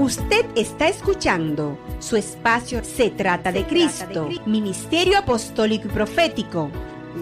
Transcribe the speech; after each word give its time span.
Usted 0.00 0.46
está 0.56 0.88
escuchando 0.88 1.78
su 1.98 2.16
espacio 2.16 2.82
Se 2.82 3.10
trata 3.10 3.52
de 3.52 3.66
Cristo, 3.66 4.30
Ministerio 4.46 5.18
Apostólico 5.18 5.88
y 5.88 5.90
Profético, 5.90 6.70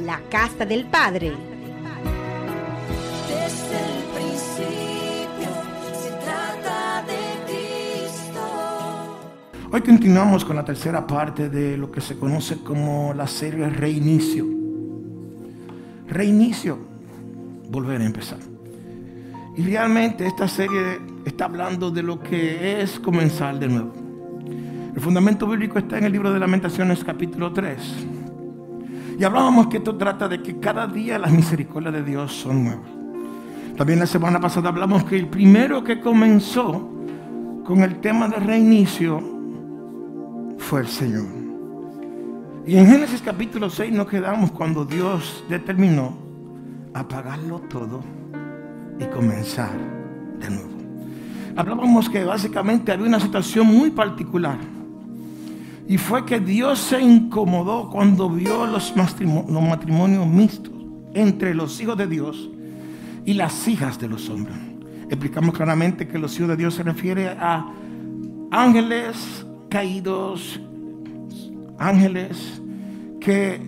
la 0.05 0.21
Casa 0.31 0.65
del 0.65 0.87
Padre. 0.87 1.33
Desde 3.27 3.81
el 3.83 4.05
principio 4.15 5.51
se 5.93 6.11
trata 6.25 7.03
de 7.03 7.19
Cristo. 7.47 8.43
Hoy 9.73 9.81
continuamos 9.81 10.45
con 10.45 10.55
la 10.55 10.65
tercera 10.65 11.05
parte 11.05 11.49
de 11.49 11.77
lo 11.77 11.91
que 11.91 12.01
se 12.01 12.17
conoce 12.17 12.59
como 12.63 13.13
la 13.13 13.27
serie 13.27 13.69
Reinicio. 13.71 14.47
Reinicio, 16.07 16.79
volver 17.69 18.01
a 18.03 18.05
empezar. 18.05 18.48
Y 19.59 19.65
realmente 19.65 20.25
esta 20.25 20.47
serie 20.47 21.01
está 21.25 21.47
hablando 21.47 21.91
de 21.91 22.05
lo 22.05 22.21
que 22.21 22.81
es 22.81 23.01
comenzar 23.01 23.59
de 23.59 23.67
nuevo. 23.67 23.93
El 24.95 25.01
fundamento 25.01 25.49
bíblico 25.49 25.81
está 25.81 25.99
en 25.99 26.05
el 26.05 26.13
libro 26.13 26.33
de 26.33 26.39
Lamentaciones 26.39 27.03
capítulo 27.03 27.53
3. 27.53 27.77
Y 29.19 29.25
hablábamos 29.25 29.67
que 29.67 29.79
esto 29.79 29.97
trata 29.97 30.29
de 30.29 30.41
que 30.41 30.61
cada 30.61 30.87
día 30.87 31.19
las 31.19 31.33
misericordias 31.33 31.93
de 31.93 32.05
Dios 32.05 32.33
son 32.33 32.63
nuevas. 32.63 32.89
También 33.77 33.99
la 33.99 34.07
semana 34.07 34.39
pasada 34.39 34.69
hablamos 34.69 35.03
que 35.03 35.17
el 35.17 35.27
primero 35.27 35.83
que 35.83 36.01
comenzó 36.01 36.89
con 37.65 37.83
el 37.83 37.97
tema 38.01 38.29
de 38.29 38.37
reinicio 38.37 39.21
fue 40.59 40.83
el 40.83 40.87
Señor. 40.87 41.27
Y 42.65 42.77
en 42.77 42.87
Génesis 42.87 43.23
capítulo 43.23 43.69
6 43.71 43.93
nos 43.93 44.07
quedamos 44.07 44.53
cuando 44.53 44.85
Dios 44.85 45.43
determinó 45.49 46.17
apagarlo 46.95 47.59
todo 47.63 48.19
y 48.99 49.05
comenzar 49.07 49.77
de 50.41 50.51
nuevo. 50.51 50.69
Hablábamos 51.57 52.09
que 52.09 52.25
básicamente 52.25 52.93
había 52.93 53.07
una 53.07 53.21
situación 53.21 53.67
muy 53.67 53.91
particular. 53.91 54.59
Y 55.89 55.97
fue 55.99 56.25
que 56.27 56.39
Dios 56.39 56.79
se 56.79 57.01
incomodó 57.01 57.91
cuando 57.91 58.29
vio 58.29 58.67
los, 58.67 58.95
matrimonios 58.95 60.27
mixtos 60.27 60.75
entre 61.15 61.55
los 61.55 61.81
hijos 61.81 61.97
de 61.97 62.07
Dios 62.07 62.51
y 63.25 63.35
las 63.35 63.67
hijas 63.67 63.99
de 63.99 64.09
los 64.09 64.29
hombres. 64.29 64.57
Explicamos 65.09 65.55
claramente 65.55 66.07
que 66.07 66.19
los 66.19 66.37
hijos 66.37 66.51
de 66.51 66.57
Dios 66.57 66.75
se 66.75 66.83
refiere 66.83 67.29
a 67.29 67.67
ángeles 68.51 69.47
caídos, 69.71 70.61
ángeles 71.79 72.63
que 73.21 73.61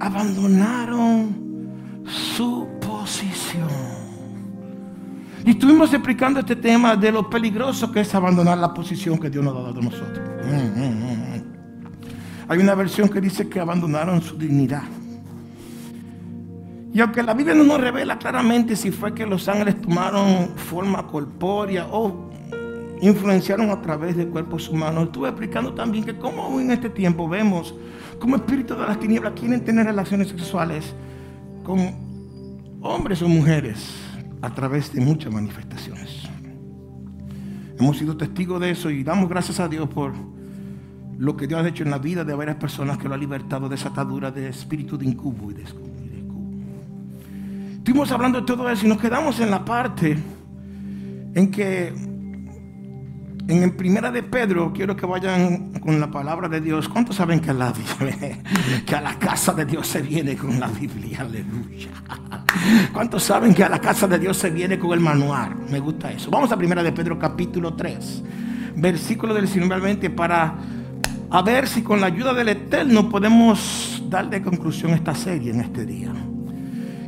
abandonaron 0.00 1.46
su 2.04 2.66
posición. 2.80 3.95
Y 5.46 5.50
estuvimos 5.50 5.94
explicando 5.94 6.40
este 6.40 6.56
tema 6.56 6.96
de 6.96 7.12
lo 7.12 7.30
peligroso 7.30 7.92
que 7.92 8.00
es 8.00 8.12
abandonar 8.16 8.58
la 8.58 8.74
posición 8.74 9.16
que 9.16 9.30
Dios 9.30 9.44
nos 9.44 9.56
ha 9.56 9.62
dado 9.62 9.78
a 9.78 9.82
nosotros. 9.84 10.28
Mm, 10.44 10.80
mm, 10.80 10.88
mm, 10.90 11.42
Hay 12.48 12.58
una 12.58 12.74
versión 12.74 13.08
que 13.08 13.20
dice 13.20 13.48
que 13.48 13.60
abandonaron 13.60 14.20
su 14.20 14.36
dignidad. 14.36 14.82
Y 16.92 17.00
aunque 17.00 17.22
la 17.22 17.32
Biblia 17.32 17.54
no 17.54 17.62
nos 17.62 17.80
revela 17.80 18.18
claramente 18.18 18.74
si 18.74 18.90
fue 18.90 19.14
que 19.14 19.24
los 19.24 19.48
ángeles 19.48 19.80
tomaron 19.80 20.48
forma 20.56 21.06
corpórea 21.06 21.86
o 21.92 22.28
influenciaron 23.00 23.70
a 23.70 23.80
través 23.80 24.16
de 24.16 24.26
cuerpos 24.26 24.68
humanos, 24.68 25.04
estuve 25.04 25.28
explicando 25.28 25.72
también 25.74 26.02
que 26.02 26.16
como 26.16 26.58
en 26.58 26.72
este 26.72 26.90
tiempo 26.90 27.28
vemos 27.28 27.72
como 28.18 28.34
espíritus 28.34 28.76
de 28.76 28.84
las 28.84 28.98
tinieblas 28.98 29.34
quieren 29.38 29.64
tener 29.64 29.86
relaciones 29.86 30.26
sexuales 30.26 30.92
con 31.62 31.78
hombres 32.82 33.22
o 33.22 33.28
mujeres 33.28 34.06
a 34.42 34.54
través 34.54 34.92
de 34.92 35.00
muchas 35.00 35.32
manifestaciones. 35.32 36.28
Hemos 37.78 37.98
sido 37.98 38.16
testigos 38.16 38.60
de 38.60 38.70
eso 38.70 38.90
y 38.90 39.04
damos 39.04 39.28
gracias 39.28 39.60
a 39.60 39.68
Dios 39.68 39.88
por 39.88 40.12
lo 41.18 41.36
que 41.36 41.46
Dios 41.46 41.62
ha 41.62 41.68
hecho 41.68 41.82
en 41.82 41.90
la 41.90 41.98
vida 41.98 42.24
de 42.24 42.34
varias 42.34 42.56
personas 42.56 42.98
que 42.98 43.08
lo 43.08 43.14
ha 43.14 43.18
libertado 43.18 43.68
de 43.68 43.74
esa 43.74 43.88
atadura 43.88 44.30
de 44.30 44.48
espíritu 44.48 44.96
de 44.98 45.06
incubo 45.06 45.50
y 45.50 45.54
de 45.54 45.62
escubo. 45.62 45.86
Estuvimos 47.86 48.10
hablando 48.10 48.40
de 48.40 48.46
todo 48.46 48.68
eso 48.68 48.84
y 48.84 48.88
nos 48.88 48.98
quedamos 48.98 49.38
en 49.38 49.48
la 49.48 49.64
parte 49.64 50.18
en 51.36 51.50
que 51.52 51.92
en 53.48 53.76
primera 53.76 54.10
de 54.10 54.22
Pedro, 54.22 54.72
quiero 54.74 54.96
que 54.96 55.06
vayan 55.06 55.72
con 55.74 56.00
la 56.00 56.10
palabra 56.10 56.48
de 56.48 56.60
Dios. 56.60 56.88
¿Cuántos 56.88 57.16
saben 57.16 57.40
que 57.40 57.50
a 57.50 57.54
la, 57.54 57.72
casa 59.18 59.52
de 59.52 59.64
Dios 59.64 59.86
se 59.86 60.02
viene 60.02 60.36
con 60.36 60.58
la 60.58 60.66
Biblia? 60.66 61.20
Aleluya. 61.20 61.90
¿Cuántos 62.92 63.22
saben 63.22 63.54
que 63.54 63.62
a 63.62 63.68
la 63.68 63.78
casa 63.78 64.08
de 64.08 64.18
Dios 64.18 64.36
se 64.36 64.50
viene 64.50 64.78
con 64.78 64.92
el 64.92 65.00
manual? 65.00 65.54
Me 65.70 65.78
gusta 65.78 66.10
eso. 66.10 66.28
Vamos 66.30 66.50
a 66.50 66.56
primera 66.56 66.82
de 66.82 66.90
Pedro 66.90 67.18
capítulo 67.18 67.74
3, 67.74 68.24
versículo 68.76 69.32
del 69.32 69.44
19 69.44 69.74
al 69.74 69.80
20 69.80 70.10
para 70.10 70.54
ver 71.44 71.68
si 71.68 71.82
con 71.82 72.00
la 72.00 72.08
ayuda 72.08 72.34
del 72.34 72.48
Eterno 72.48 73.08
podemos 73.08 74.02
dar 74.08 74.28
de 74.28 74.42
conclusión 74.42 74.92
esta 74.92 75.14
serie 75.14 75.52
en 75.52 75.60
este 75.60 75.86
día. 75.86 76.12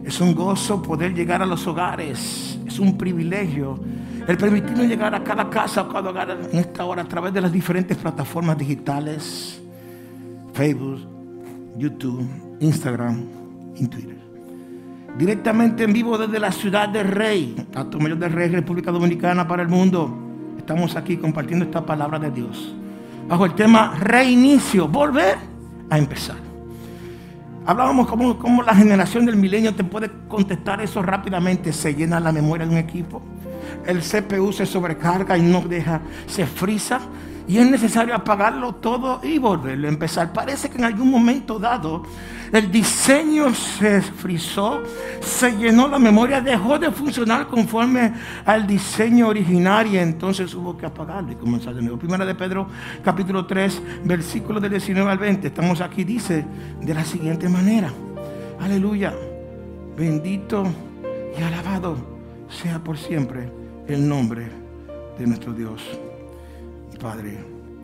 Es 0.05 0.21
un 0.21 0.35
gozo 0.37 0.81
poder 0.83 1.15
llegar 1.15 1.43
a 1.43 1.47
los 1.47 1.67
hogares. 1.67 2.59
Es 2.65 2.79
un 2.79 2.97
privilegio 2.97 3.81
el 4.29 4.37
permitirnos 4.37 4.87
llegar 4.87 5.15
a 5.15 5.25
cada 5.25 5.49
casa 5.49 5.81
o 5.81 5.89
cada 5.89 6.11
hogar 6.11 6.31
en 6.53 6.59
esta 6.59 6.85
hora 6.85 7.01
a 7.01 7.09
través 7.09 7.33
de 7.33 7.41
las 7.41 7.51
diferentes 7.51 7.97
plataformas 7.97 8.59
digitales, 8.59 9.59
Facebook, 10.53 11.01
YouTube, 11.79 12.29
Instagram 12.61 13.25
y 13.75 13.87
Twitter. 13.87 14.19
Directamente 15.17 15.85
en 15.85 15.95
vivo 15.95 16.19
desde 16.19 16.39
la 16.39 16.53
ciudad 16.53 16.91
de 16.91 17.05
Rey, 17.05 17.57
Alto 17.75 17.99
Mayor 17.99 18.19
de 18.19 18.29
Rey, 18.29 18.51
República 18.51 18.91
Dominicana 18.91 19.49
para 19.49 19.63
el 19.63 19.69
mundo. 19.69 20.15
Estamos 20.59 20.95
aquí 20.95 21.17
compartiendo 21.17 21.65
esta 21.65 21.87
palabra 21.87 22.19
de 22.19 22.31
Dios. 22.31 22.75
Bajo 23.27 23.47
el 23.47 23.55
tema 23.55 23.95
reinicio, 23.99 24.89
volver 24.89 25.39
a 25.89 25.97
empezar. 25.97 26.37
Hablábamos 27.65 28.07
cómo, 28.07 28.39
cómo 28.39 28.63
la 28.63 28.75
generación 28.75 29.25
del 29.25 29.37
milenio 29.37 29.75
te 29.75 29.85
puede 29.85 30.11
contestar 30.29 30.83
eso 30.83 31.01
rápidamente. 31.01 31.73
Se 31.73 31.95
llena 31.95 32.21
la 32.21 32.31
memoria 32.31 32.67
de 32.67 32.73
un 32.73 32.79
equipo 32.79 33.23
el 33.87 34.01
CPU 34.01 34.53
se 34.53 34.67
sobrecarga 34.67 35.37
y 35.37 35.43
no 35.43 35.61
deja, 35.63 36.01
se 36.27 36.47
frisa. 36.47 37.01
Y 37.47 37.57
es 37.57 37.71
necesario 37.71 38.15
apagarlo 38.15 38.75
todo 38.75 39.21
y 39.23 39.39
volverlo 39.39 39.89
a 39.89 39.91
empezar. 39.91 40.35
Parece 40.35 40.69
que 40.69 40.77
en 40.77 40.85
algún 40.85 41.11
momento 41.11 41.59
dado 41.59 42.03
el 42.53 42.71
diseño 42.71 43.55
se 43.55 44.03
frizó, 44.03 44.83
se 45.21 45.57
llenó 45.57 45.89
la 45.89 45.99
memoria, 45.99 46.43
dejó 46.43 46.79
de 46.79 46.91
funcionar 46.91 47.47
conforme 47.47 48.13
al 48.45 48.67
diseño 48.67 49.29
original 49.29 49.87
y 49.87 49.97
entonces 49.97 50.55
hubo 50.55 50.77
que 50.77 50.85
apagarlo 50.85 51.33
y 51.33 51.37
comenzar 51.37 51.75
de 51.75 51.81
nuevo. 51.81 51.99
Primera 51.99 52.27
de 52.27 52.35
Pedro 52.35 52.69
capítulo 53.03 53.47
3, 53.47 53.83
versículo 54.05 54.61
del 54.61 54.73
19 54.73 55.11
al 55.11 55.19
20. 55.19 55.49
Estamos 55.49 55.81
aquí, 55.81 56.05
dice 56.05 56.45
de 56.83 56.95
la 56.95 57.05
siguiente 57.05 57.49
manera. 57.49 57.91
Aleluya. 58.61 59.15
Bendito 59.97 60.65
y 61.39 61.43
alabado 61.43 62.18
sea 62.49 62.79
por 62.79 62.97
siempre 62.97 63.51
el 63.87 64.09
nombre 64.09 64.49
de 65.19 65.27
nuestro 65.27 65.53
Dios 65.53 65.83
y 66.93 66.97
Padre. 66.97 67.39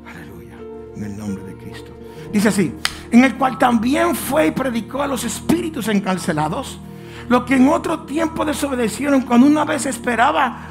Aleluya. 0.07 0.57
En 0.97 1.05
el 1.05 1.17
nombre 1.17 1.45
de 1.45 1.55
Cristo. 1.57 1.91
Dice 2.33 2.49
así, 2.49 2.75
en 3.11 3.25
el 3.25 3.37
cual 3.37 3.59
también 3.59 4.15
fue 4.15 4.49
y 4.49 4.51
predicó 4.51 5.03
a 5.03 5.07
los 5.07 5.25
espíritus 5.25 5.89
encarcelados, 5.89 6.79
lo 7.29 7.45
que 7.45 7.57
en 7.57 7.69
otro 7.69 8.01
tiempo 8.01 8.45
desobedecieron 8.45 9.23
cuando 9.23 9.47
una 9.47 9.65
vez 9.65 9.87
esperaba 9.87 10.69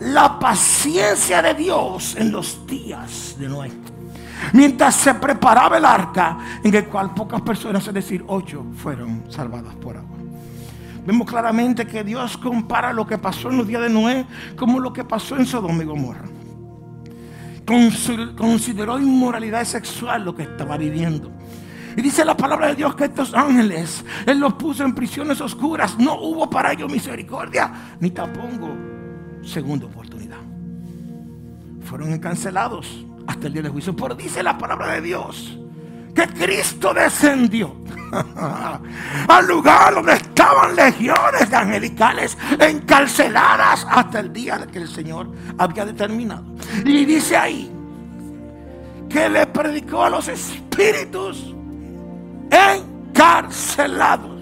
la 0.00 0.38
paciencia 0.38 1.40
de 1.42 1.54
Dios 1.54 2.16
en 2.16 2.32
los 2.32 2.66
días 2.66 3.36
de 3.38 3.48
Noé. 3.48 3.72
Mientras 4.52 4.94
se 4.94 5.14
preparaba 5.14 5.78
el 5.78 5.84
arca 5.84 6.38
en 6.62 6.74
el 6.74 6.86
cual 6.86 7.14
pocas 7.14 7.40
personas, 7.40 7.86
es 7.86 7.94
decir, 7.94 8.24
ocho, 8.26 8.66
fueron 8.76 9.24
salvadas 9.30 9.74
por 9.76 9.96
agua. 9.96 10.15
Vemos 11.06 11.28
claramente 11.28 11.86
que 11.86 12.02
Dios 12.02 12.36
compara 12.36 12.92
lo 12.92 13.06
que 13.06 13.16
pasó 13.16 13.48
en 13.48 13.58
los 13.58 13.66
días 13.68 13.82
de 13.82 13.88
Noé 13.88 14.26
como 14.56 14.80
lo 14.80 14.92
que 14.92 15.04
pasó 15.04 15.36
en 15.36 15.46
Sodoma 15.46 15.84
y 15.84 15.86
Gomorra. 15.86 16.24
Consideró 18.36 18.98
inmoralidad 18.98 19.64
sexual 19.64 20.24
lo 20.24 20.34
que 20.34 20.42
estaba 20.42 20.76
viviendo. 20.76 21.30
Y 21.96 22.02
dice 22.02 22.24
la 22.24 22.36
palabra 22.36 22.68
de 22.68 22.74
Dios 22.74 22.94
que 22.94 23.04
estos 23.04 23.32
ángeles, 23.34 24.04
Él 24.26 24.38
los 24.38 24.54
puso 24.54 24.84
en 24.84 24.94
prisiones 24.94 25.40
oscuras. 25.40 25.96
No 25.98 26.20
hubo 26.20 26.50
para 26.50 26.72
ellos 26.72 26.90
misericordia, 26.90 27.96
ni 28.00 28.10
tampoco 28.10 28.76
segunda 29.42 29.86
oportunidad. 29.86 30.38
Fueron 31.82 32.12
encancelados 32.12 33.04
hasta 33.26 33.46
el 33.46 33.52
día 33.52 33.62
de 33.62 33.68
juicio. 33.68 33.94
Pero 33.94 34.14
dice 34.14 34.42
la 34.42 34.58
palabra 34.58 34.94
de 34.94 35.00
Dios 35.02 35.56
que 36.14 36.26
Cristo 36.28 36.92
descendió 36.92 37.85
al 39.28 39.46
lugar 39.46 39.94
donde 39.94 40.14
estaban 40.14 40.76
legiones 40.76 41.50
de 41.50 41.56
angelicales 41.56 42.36
encarceladas 42.58 43.86
hasta 43.88 44.20
el 44.20 44.32
día 44.32 44.66
que 44.70 44.78
el 44.78 44.88
Señor 44.88 45.30
había 45.58 45.84
determinado. 45.84 46.44
Y 46.84 47.04
dice 47.04 47.36
ahí 47.36 47.72
que 49.08 49.28
le 49.28 49.46
predicó 49.46 50.04
a 50.04 50.10
los 50.10 50.28
espíritus 50.28 51.54
encarcelados. 52.50 54.36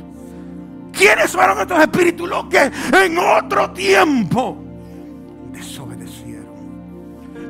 ¿Quiénes 0.92 1.32
fueron 1.32 1.58
estos 1.60 1.80
espíritus? 1.80 2.28
Los 2.28 2.44
que 2.46 2.70
en 3.04 3.18
otro 3.18 3.70
tiempo 3.72 4.56
desobedecieron. 5.52 6.44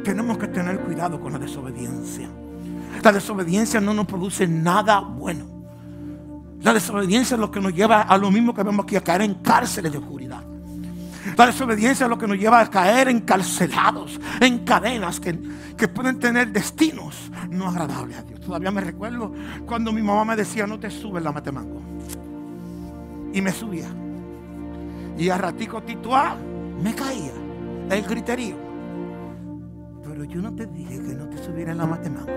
tenemos 0.03 0.39
que 0.39 0.49
tener 0.49 0.81
cuidado 0.81 1.21
con 1.21 1.33
la 1.33 1.39
desobediencia. 1.39 2.29
La 3.03 3.13
desobediencia 3.13 3.81
no 3.81 3.93
nos 3.93 4.07
produce 4.07 4.47
nada 4.47 5.01
bueno. 5.01 5.54
La 6.65 6.73
desobediencia 6.73 7.35
es 7.35 7.41
lo 7.41 7.51
que 7.51 7.61
nos 7.61 7.75
lleva 7.75 8.03
a 8.03 8.17
lo 8.17 8.31
mismo 8.31 8.55
que 8.55 8.63
vemos 8.63 8.85
aquí, 8.85 8.97
a 8.97 9.03
caer 9.03 9.21
en 9.21 9.35
cárceles 9.35 9.93
de 9.93 9.99
oscuridad. 9.99 10.43
La 11.37 11.47
desobediencia 11.47 12.05
es 12.05 12.11
lo 12.11 12.17
que 12.17 12.27
nos 12.27 12.39
lleva 12.39 12.59
a 12.59 12.71
caer 12.71 13.09
encarcelados, 13.09 14.19
en 14.41 14.65
cadenas 14.65 15.21
que, 15.21 15.39
que 15.77 15.89
pueden 15.89 16.19
tener 16.19 16.53
destinos 16.53 17.31
no 17.51 17.69
agradables 17.69 18.17
a 18.17 18.23
Dios. 18.23 18.41
Todavía 18.41 18.71
me 18.71 18.81
recuerdo 18.81 19.31
cuando 19.67 19.93
mi 19.93 20.01
mamá 20.01 20.25
me 20.25 20.37
decía, 20.37 20.67
no 20.67 20.81
te 20.81 20.91
subes 20.91 21.23
la 21.23 21.33
matemango. 21.33 21.83
Y 23.35 23.43
me 23.43 23.53
subía. 23.53 23.89
Y 25.19 25.29
a 25.29 25.37
ratico 25.37 25.83
tituá 25.83 26.35
me 26.83 26.95
caía 26.95 27.33
el 27.91 28.03
griterío. 28.05 28.57
Pero 30.03 30.25
yo 30.25 30.41
no 30.41 30.55
te 30.55 30.67
dije 30.67 30.97
que 30.97 31.15
no 31.15 31.29
te 31.29 31.45
subiera 31.45 31.73
en 31.73 31.79
la 31.79 31.87
matemango. 31.87 32.33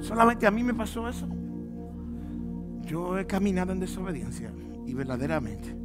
Solamente 0.00 0.46
a 0.46 0.50
mí 0.50 0.64
me 0.64 0.72
pasó 0.72 1.06
eso. 1.06 1.28
Yo 2.90 3.16
he 3.16 3.24
caminado 3.24 3.70
en 3.70 3.78
desobediencia 3.78 4.50
y 4.84 4.94
verdaderamente 4.94 5.76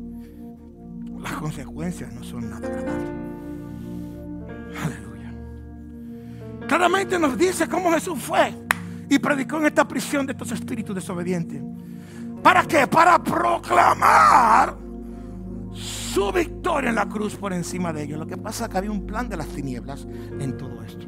las 1.22 1.34
consecuencias 1.34 2.12
no 2.12 2.24
son 2.24 2.50
nada 2.50 2.68
agradables. 2.68 3.12
Aleluya. 4.84 5.34
Claramente 6.68 7.20
nos 7.20 7.38
dice 7.38 7.68
cómo 7.70 7.92
Jesús 7.92 8.18
fue 8.20 8.52
y 9.08 9.20
predicó 9.20 9.58
en 9.58 9.68
esta 9.68 9.88
prisión 9.88 10.26
de 10.26 10.32
estos 10.32 10.52
espíritus 10.52 10.96
desobedientes. 10.96 11.62
¿Para 12.42 12.64
qué? 12.64 12.88
Para 12.88 13.22
proclamar 13.24 14.76
su 15.74 16.32
victoria 16.32 16.90
en 16.90 16.96
la 16.96 17.08
cruz 17.08 17.36
por 17.36 17.54
encima 17.54 17.94
de 17.94 18.02
ellos. 18.02 18.18
Lo 18.18 18.26
que 18.26 18.38
pasa 18.38 18.66
es 18.66 18.72
que 18.72 18.80
había 18.80 18.90
un 18.90 19.06
plan 19.06 19.30
de 19.30 19.38
las 19.38 19.50
tinieblas 19.50 20.08
en 20.40 20.58
todo 20.58 20.82
esto. 20.82 21.06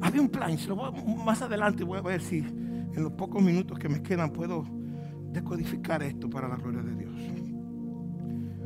Había 0.00 0.20
un 0.20 0.30
plan. 0.30 0.58
más 1.24 1.42
adelante 1.42 1.84
voy 1.84 2.00
a 2.00 2.02
ver 2.02 2.20
si 2.20 2.44
en 2.94 3.02
los 3.02 3.12
pocos 3.12 3.42
minutos 3.42 3.78
que 3.78 3.88
me 3.88 4.02
quedan 4.02 4.30
puedo 4.30 4.64
decodificar 5.32 6.02
esto 6.02 6.30
para 6.30 6.48
la 6.48 6.56
gloria 6.56 6.82
de 6.82 6.94
Dios. 6.94 7.12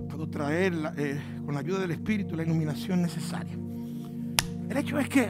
Puedo 0.09 0.29
traer 0.29 0.73
eh, 0.97 1.21
con 1.45 1.55
la 1.55 1.61
ayuda 1.61 1.81
del 1.81 1.93
Espíritu 1.93 2.37
la 2.37 2.43
iluminación 2.43 3.03
necesaria. 3.03 3.57
El 4.69 4.77
hecho 4.77 4.99
es 4.99 5.09
que 5.09 5.29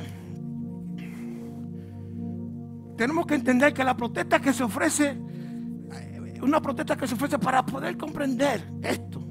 tenemos 2.97 3.27
que 3.27 3.37
entender 3.37 3.73
que 3.73 3.85
la 3.85 3.97
protesta 3.97 4.41
que 4.41 4.53
se 4.53 4.65
ofrece, 4.65 5.17
eh, 5.93 6.41
una 6.43 6.61
protesta 6.61 6.97
que 6.97 7.07
se 7.07 7.15
ofrece 7.15 7.39
para 7.39 7.65
poder 7.65 7.97
comprender 7.97 8.69
esto, 8.83 9.25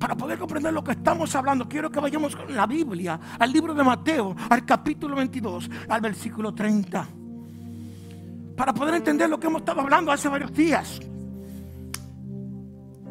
para 0.00 0.16
poder 0.16 0.36
comprender 0.40 0.72
lo 0.72 0.82
que 0.82 0.92
estamos 0.92 1.32
hablando, 1.36 1.68
quiero 1.68 1.88
que 1.88 2.00
vayamos 2.00 2.34
con 2.34 2.52
la 2.52 2.66
Biblia, 2.66 3.20
al 3.38 3.52
libro 3.52 3.72
de 3.72 3.84
Mateo, 3.84 4.34
al 4.50 4.66
capítulo 4.66 5.14
22, 5.14 5.70
al 5.88 6.00
versículo 6.00 6.52
30. 6.52 7.21
Para 8.56 8.72
poder 8.72 8.94
entender 8.94 9.28
lo 9.28 9.38
que 9.38 9.46
hemos 9.46 9.62
estado 9.62 9.80
hablando 9.80 10.12
hace 10.12 10.28
varios 10.28 10.52
días. 10.52 11.00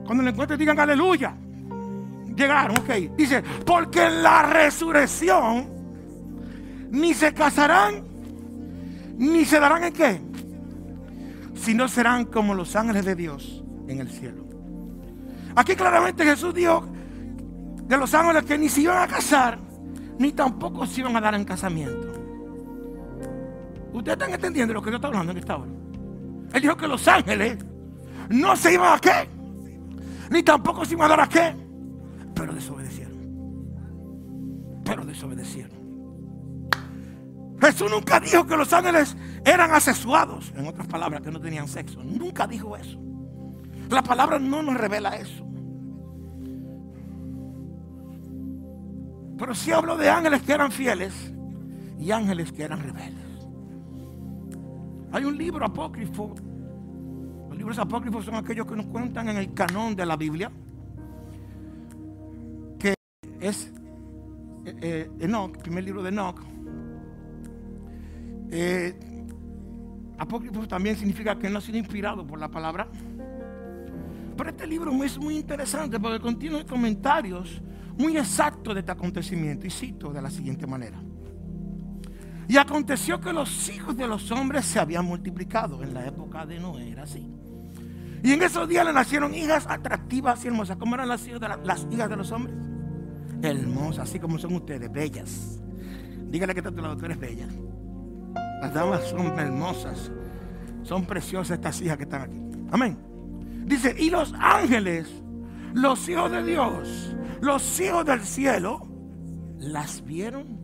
Cuando 0.06 0.24
lo 0.24 0.30
encuentren 0.30 0.60
digan 0.60 0.80
aleluya. 0.80 1.36
Llegaron, 2.36 2.78
ok. 2.78 3.16
Dice, 3.18 3.44
porque 3.66 4.06
en 4.06 4.24
la 4.24 4.44
resurrección 4.44 5.70
ni 6.92 7.14
se 7.14 7.34
casarán, 7.34 8.04
ni 9.18 9.46
se 9.46 9.60
darán 9.60 9.86
en 9.86 9.94
qué, 9.94 10.22
sino 11.56 11.88
serán 11.88 12.26
como 12.26 12.54
los 12.54 12.76
ángeles 12.76 13.06
de 13.06 13.16
Dios 13.16 13.64
en 13.88 14.00
el 14.00 14.10
cielo. 14.10 14.46
Aquí 15.56 15.76
claramente 15.76 16.24
Jesús 16.24 16.54
dijo 16.54 16.86
de 17.88 17.98
los 17.98 18.14
ángeles 18.14 18.44
que 18.44 18.58
ni 18.58 18.70
se 18.70 18.82
iban 18.82 18.98
a 18.98 19.08
casar, 19.08 19.60
ni 20.18 20.32
tampoco 20.32 20.86
se 20.86 21.02
iban 21.02 21.16
a 21.16 21.22
dar 21.22 21.36
en 21.36 21.46
casamiento. 21.46 22.21
¿Ustedes 23.94 24.18
están 24.18 24.34
entendiendo 24.34 24.74
lo 24.74 24.82
que 24.82 24.90
yo 24.90 24.96
estoy 24.96 25.10
hablando 25.10 25.32
en 25.32 25.38
esta 25.38 25.58
hora? 25.58 25.72
Él 26.54 26.62
dijo 26.62 26.76
que 26.76 26.88
los 26.88 27.08
ángeles 27.08 27.58
no 28.30 28.56
se 28.56 28.74
iban 28.74 28.94
a 28.94 29.00
qué, 29.00 29.30
ni 30.30 30.44
tampoco 30.44 30.86
se 30.86 30.94
iban 30.94 31.06
a 31.06 31.10
dar 31.16 31.20
a 31.22 31.30
qué, 31.30 31.56
pero 32.34 32.54
desobedecieron. 32.54 33.12
Pero 34.84 35.06
desobedecieron. 35.06 35.82
Jesús 37.62 37.92
nunca 37.92 38.20
dijo 38.20 38.46
que 38.48 38.58
los 38.58 38.74
ángeles 38.74 39.16
eran 39.46 39.72
asesuados, 39.72 40.52
en 40.56 40.68
otras 40.68 40.88
palabras, 40.88 41.22
que 41.22 41.32
no 41.32 41.40
tenían 41.40 41.68
sexo. 41.68 42.04
Nunca 42.04 42.48
dijo 42.48 42.76
eso. 42.76 43.00
La 43.90 44.02
palabra 44.02 44.40
no 44.40 44.64
nos 44.64 44.76
revela 44.76 45.16
eso. 45.16 45.46
Pero 49.38 49.54
sí 49.54 49.72
habló 49.72 49.98
de 49.98 50.10
ángeles 50.10 50.42
que 50.42 50.54
eran 50.54 50.72
fieles 50.72 51.14
y 52.00 52.12
ángeles 52.12 52.52
que 52.52 52.64
eran 52.64 52.82
rebeldes. 52.82 53.31
Hay 55.12 55.26
un 55.26 55.38
libro 55.38 55.66
apócrifo. 55.66 56.34
Los 57.50 57.58
libros 57.58 57.78
apócrifos 57.80 58.26
son 58.26 58.36
aquellos 58.36 58.66
que 58.66 58.76
nos 58.76 58.86
cuentan 58.86 59.30
en 59.30 59.38
el 59.38 59.54
canón 59.54 59.96
de 59.96 60.06
la 60.06 60.16
Biblia. 60.16 60.52
Que 62.80 62.94
es 63.40 63.72
eh, 64.66 64.76
eh, 64.82 65.12
Enoch, 65.20 65.56
el 65.56 65.62
primer 65.62 65.84
libro 65.84 66.02
de 66.02 66.10
Enoch 66.10 66.40
eh, 68.54 68.94
apócrifo 70.18 70.68
también 70.68 70.98
significa 70.98 71.40
que 71.40 71.50
no 71.50 71.60
ha 71.60 71.62
sido 71.62 71.78
inspirado 71.78 72.28
por 72.28 72.38
la 72.38 72.50
palabra. 72.50 72.88
Pero 74.38 74.50
este 74.50 74.68
libro 74.68 74.92
es 75.04 75.18
muy 75.18 75.38
interesante 75.38 76.00
porque 76.00 76.20
contiene 76.20 76.66
comentarios 76.66 77.62
muy 77.98 78.18
exactos 78.18 78.74
de 78.74 78.82
este 78.82 78.92
acontecimiento. 78.92 79.66
Y 79.66 79.70
cito 79.70 80.12
de 80.12 80.22
la 80.22 80.30
siguiente 80.30 80.68
manera. 80.68 81.02
Y 82.48 82.58
aconteció 82.58 83.20
que 83.22 83.32
los 83.32 83.70
hijos 83.70 83.96
de 83.96 84.08
los 84.08 84.30
hombres 84.32 84.66
se 84.66 84.80
habían 84.80 85.06
multiplicado. 85.06 85.84
En 85.84 85.94
la 85.94 86.06
época 86.06 86.46
de 86.46 86.60
Noé 86.60 86.92
era 86.92 87.04
así. 87.04 87.30
Y 88.24 88.34
en 88.34 88.44
esos 88.44 88.68
días 88.68 88.86
le 88.86 88.94
nacieron 88.94 89.34
hijas 89.34 89.66
atractivas 89.68 90.44
y 90.44 90.48
hermosas. 90.48 90.78
¿Cómo 90.78 90.96
eran 90.96 91.08
las 91.08 91.26
hijas 91.28 91.40
de, 91.40 91.48
las 91.64 91.88
hijas 91.90 92.10
de 92.10 92.16
los 92.18 92.32
hombres? 92.32 92.56
Hermosas, 93.42 94.10
así 94.10 94.20
como 94.20 94.38
son 94.38 94.54
ustedes, 94.56 94.92
bellas. 94.92 95.60
Dígale 96.30 96.54
que 96.54 96.60
está 96.60 96.70
a 96.70 96.74
tu 96.74 96.82
lado, 96.82 96.98
bella. 97.20 97.48
Las 98.62 98.74
damas 98.74 99.08
son 99.10 99.40
hermosas. 99.40 100.12
Son 100.84 101.06
preciosas 101.06 101.56
estas 101.56 101.82
hijas 101.82 101.98
que 101.98 102.04
están 102.04 102.22
aquí. 102.22 102.40
Amén. 102.72 102.98
Dice, 103.66 103.96
y 103.98 104.10
los 104.10 104.34
ángeles, 104.40 105.10
los 105.74 106.08
hijos 106.10 106.32
de 106.32 106.44
Dios, 106.44 107.16
los 107.42 107.80
hijos 107.80 108.06
del 108.06 108.22
cielo, 108.22 108.88
las 109.58 110.04
vieron 110.04 110.60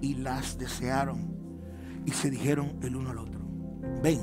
y 0.00 0.14
las 0.14 0.58
desearon. 0.58 1.34
Y 2.06 2.10
se 2.10 2.30
dijeron 2.30 2.76
el 2.82 2.96
uno 2.96 3.10
al 3.10 3.18
otro, 3.18 3.40
ven, 4.02 4.20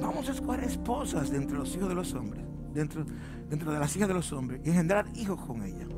vamos 0.00 0.28
a 0.28 0.32
escoger 0.32 0.64
esposas 0.64 1.30
de 1.30 1.36
entre 1.36 1.56
los 1.56 1.74
hijos 1.76 1.88
de 1.88 1.94
los 1.94 2.12
hombres, 2.14 2.44
dentro, 2.74 3.04
dentro 3.48 3.72
de 3.72 3.78
las 3.78 3.94
hijas 3.96 4.08
de 4.08 4.14
los 4.14 4.32
hombres, 4.32 4.60
y 4.64 4.70
engendrar 4.70 5.06
hijos 5.14 5.40
con 5.40 5.62
ellas. 5.62 5.88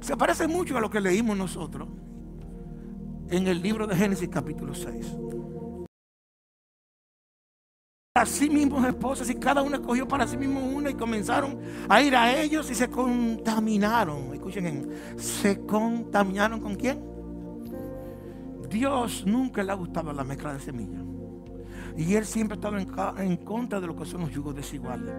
Se 0.00 0.16
parece 0.16 0.48
mucho 0.48 0.76
a 0.76 0.80
lo 0.80 0.88
que 0.88 1.00
leímos 1.00 1.36
nosotros 1.36 1.88
en 3.28 3.46
el 3.46 3.60
libro 3.60 3.86
de 3.86 3.96
Génesis 3.96 4.28
capítulo 4.28 4.74
6. 4.74 5.16
Así 8.14 8.48
mismos 8.48 8.86
esposas 8.86 9.28
y 9.28 9.34
cada 9.34 9.60
uno 9.60 9.76
escogió 9.76 10.08
para 10.08 10.26
sí 10.26 10.38
mismo 10.38 10.60
una 10.60 10.88
y 10.88 10.94
comenzaron 10.94 11.60
a 11.86 12.00
ir 12.00 12.16
a 12.16 12.40
ellos 12.40 12.70
y 12.70 12.74
se 12.74 12.88
contaminaron. 12.88 14.32
Escuchen, 14.32 14.90
se 15.18 15.60
contaminaron 15.66 16.60
con 16.60 16.76
quién? 16.76 17.15
Dios 18.68 19.24
nunca 19.26 19.62
le 19.62 19.72
ha 19.72 19.74
gustado 19.74 20.12
la 20.12 20.24
mezcla 20.24 20.52
de 20.52 20.60
semillas. 20.60 21.02
Y 21.96 22.14
Él 22.14 22.26
siempre 22.26 22.54
ha 22.54 22.58
estado 22.58 22.76
en, 23.22 23.36
contra 23.38 23.80
de 23.80 23.86
lo 23.86 23.96
que 23.96 24.04
son 24.04 24.20
los 24.20 24.30
yugos 24.30 24.54
desiguales. 24.54 25.14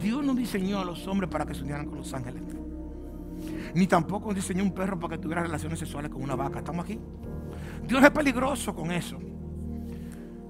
Dios 0.00 0.24
no 0.24 0.34
diseñó 0.34 0.80
a 0.80 0.84
los 0.84 1.06
hombres 1.08 1.28
para 1.28 1.44
que 1.44 1.54
se 1.54 1.62
unieran 1.62 1.86
con 1.86 1.98
los 1.98 2.14
ángeles. 2.14 2.42
Ni 3.74 3.86
tampoco 3.86 4.32
diseñó 4.32 4.62
un 4.62 4.72
perro 4.72 4.98
para 4.98 5.16
que 5.16 5.22
tuviera 5.22 5.42
relaciones 5.42 5.78
sexuales 5.78 6.10
con 6.10 6.22
una 6.22 6.36
vaca. 6.36 6.60
¿Estamos 6.60 6.84
aquí? 6.84 6.98
Dios 7.86 8.02
es 8.02 8.10
peligroso 8.10 8.74
con 8.74 8.92
eso. 8.92 9.18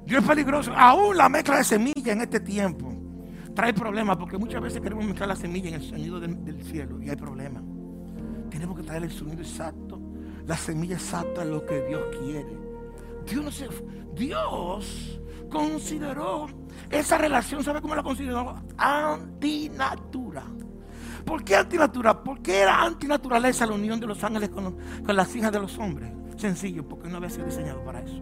Dios 0.05 0.23
es 0.23 0.29
peligroso. 0.29 0.73
Aún 0.77 1.17
la 1.17 1.29
mezcla 1.29 1.57
de 1.57 1.65
semilla 1.65 2.13
en 2.13 2.21
este 2.21 2.41
tiempo 2.41 2.93
trae 3.55 3.73
problemas 3.75 4.17
porque 4.17 4.39
muchas 4.39 4.61
veces 4.61 4.81
queremos 4.81 5.05
mezclar 5.05 5.29
la 5.29 5.37
semilla 5.37 5.69
en 5.69 5.75
el 5.75 5.83
sonido 5.83 6.21
del, 6.21 6.63
cielo 6.65 7.01
y 7.03 7.11
hay 7.11 7.17
problemas. 7.17 7.63
Tenemos 8.51 8.77
que 8.77 8.83
traer 8.83 9.05
el 9.05 9.11
sonido 9.11 9.41
exacto, 9.41 10.00
la 10.51 10.57
semilla 10.57 10.97
exacta, 10.97 11.45
lo 11.45 11.65
que 11.65 11.81
Dios 11.83 12.03
quiere. 12.19 12.59
Dios 13.25 13.45
no 13.45 13.53
se, 13.53 13.69
Dios 14.17 15.21
consideró 15.49 16.49
esa 16.91 17.19
relación, 17.19 17.63
¿sabe 17.63 17.81
cómo 17.81 17.95
la 17.95 18.03
consideró? 18.03 18.61
Antinatura. 18.77 20.43
¿Por 21.25 21.45
qué 21.45 21.55
antinatura? 21.55 22.25
Porque 22.25 22.63
era 22.63 22.83
antinaturaleza 22.83 23.65
la 23.65 23.75
unión 23.75 24.01
de 24.01 24.09
los 24.09 24.25
ángeles 24.25 24.49
con, 24.49 24.77
con 25.07 25.15
las 25.15 25.37
hijas 25.37 25.53
de 25.53 25.61
los 25.61 25.79
hombres. 25.79 26.11
Sencillo, 26.37 26.83
porque 26.89 27.09
no 27.09 27.19
había 27.19 27.31
sido 27.31 27.47
diseñado 27.47 27.85
para 27.85 28.01
eso. 28.01 28.21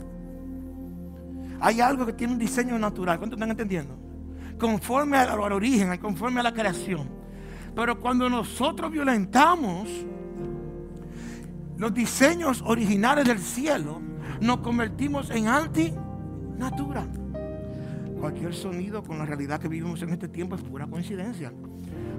Hay 1.61 1.81
algo 1.81 2.05
que 2.05 2.13
tiene 2.13 2.35
un 2.35 2.39
diseño 2.39 2.79
natural. 2.79 3.17
¿Cuánto 3.17 3.37
están 3.37 3.53
entendiendo? 3.53 3.97
Conforme 4.59 5.17
al, 5.17 5.41
origen, 5.41 5.97
conforme 5.97 6.41
a 6.41 6.43
la 6.43 6.53
creación. 6.53 7.09
Pero 7.75 7.99
cuando 7.99 8.29
nosotros 8.29 8.93
violentamos 8.93 9.89
los 11.79 11.95
diseños 11.95 12.63
originales 12.67 13.25
del 13.25 13.39
cielo, 13.39 14.01
nos 14.41 14.59
convertimos 14.59 15.31
en 15.31 15.47
antinatura. 15.47 17.07
Cualquier 18.21 18.53
sonido 18.53 19.03
con 19.05 19.19
la 19.19 19.25
realidad 19.25 19.61
que 19.61 19.69
vivimos 19.69 20.03
en 20.03 20.11
este 20.11 20.27
tiempo 20.27 20.57
es 20.57 20.63
pura 20.63 20.89
coincidencia. 20.89 21.53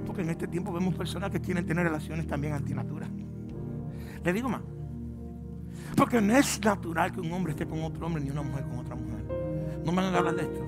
Porque 0.06 0.22
en 0.22 0.30
este 0.30 0.48
tiempo 0.48 0.72
vemos 0.72 0.96
personas 0.96 1.30
que 1.30 1.42
quieren 1.42 1.66
tener 1.66 1.84
relaciones 1.84 2.26
también 2.26 2.54
antinaturas. 2.54 3.10
Le 4.24 4.34
digo 4.34 4.48
más. 4.48 4.62
Porque 5.96 6.22
no 6.22 6.38
es 6.38 6.64
natural 6.64 7.12
que 7.12 7.20
un 7.20 7.32
hombre 7.34 7.52
esté 7.52 7.68
con 7.68 7.84
otro 7.84 8.06
hombre 8.06 8.24
ni 8.24 8.30
una 8.30 8.42
mujer 8.42 8.64
con 8.64 8.80
otra 8.80 8.96
mujer. 8.96 9.26
No 9.84 9.92
me 9.92 10.02
van 10.02 10.16
a 10.16 10.18
hablar 10.20 10.36
de 10.36 10.44
esto. 10.44 10.68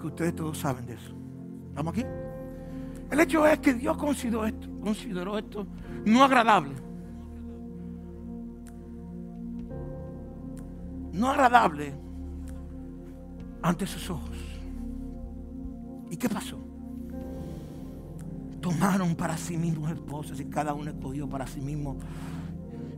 Que 0.00 0.06
ustedes 0.06 0.34
todos 0.34 0.56
saben 0.56 0.86
de 0.86 0.94
eso. 0.94 1.14
¿Estamos 1.68 1.92
aquí? 1.92 2.04
El 3.14 3.20
hecho 3.20 3.46
es 3.46 3.60
que 3.60 3.74
Dios 3.74 3.96
consideró 3.96 4.44
esto, 4.44 4.68
consideró 4.80 5.38
esto 5.38 5.64
no 6.04 6.24
agradable. 6.24 6.74
No 11.12 11.30
agradable 11.30 11.94
ante 13.62 13.86
sus 13.86 14.10
ojos. 14.10 14.36
¿Y 16.10 16.16
qué 16.16 16.28
pasó? 16.28 16.58
Tomaron 18.60 19.14
para 19.14 19.36
sí 19.36 19.56
mismos 19.56 19.92
esposos 19.92 20.40
y 20.40 20.46
cada 20.46 20.74
uno 20.74 20.90
escogió 20.90 21.28
para 21.28 21.46
sí 21.46 21.60
mismo. 21.60 21.96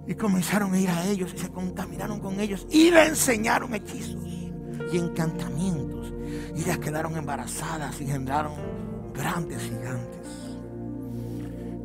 Y 0.06 0.14
comenzaron 0.14 0.72
a 0.72 0.80
ir 0.80 0.88
a 0.88 1.04
ellos 1.08 1.34
y 1.34 1.38
se 1.40 1.50
contaminaron 1.50 2.20
con 2.20 2.40
ellos 2.40 2.66
y 2.70 2.90
le 2.90 3.08
enseñaron 3.08 3.74
hechizos 3.74 4.24
y 4.26 4.96
encantamientos. 4.96 6.14
Y 6.56 6.62
ellas 6.62 6.78
quedaron 6.78 7.18
embarazadas 7.18 8.00
y 8.00 8.04
engendraron 8.04 8.85
grandes 9.16 9.62
gigantes. 9.62 10.56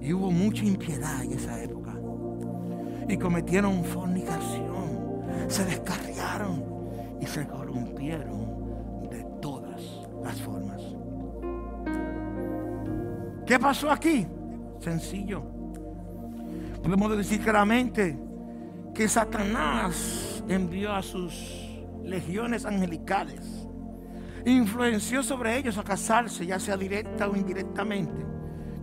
Y 0.02 0.14
hubo 0.14 0.32
mucha 0.32 0.66
impiedad 0.66 1.24
en 1.24 1.34
esa 1.34 1.62
época. 1.64 1.96
Y 3.08 3.18
cometieron 3.18 3.84
fornicación. 3.84 4.72
Se 5.48 5.66
descarriaron 5.66 6.64
y 7.20 7.26
se 7.26 7.48
corrompieron 7.48 9.10
de 9.10 9.24
todas 9.42 9.82
las 10.24 10.42
formas. 10.42 10.82
¿Qué 13.46 13.60
pasó 13.60 13.92
aquí? 13.92 14.26
Sencillo. 14.80 15.44
Podemos 16.82 17.16
decir 17.18 17.42
claramente 17.42 18.18
que 18.94 19.08
Satanás 19.08 20.44
envió 20.48 20.94
a 20.94 21.02
sus 21.02 21.70
legiones 22.04 22.66
angelicales. 22.66 23.61
Influenció 24.46 25.22
sobre 25.24 25.58
ellos 25.58 25.78
a 25.78 25.84
casarse, 25.84 26.46
ya 26.46 26.60
sea 26.60 26.78
directa 26.78 27.28
o 27.28 27.36
indirectamente, 27.36 28.26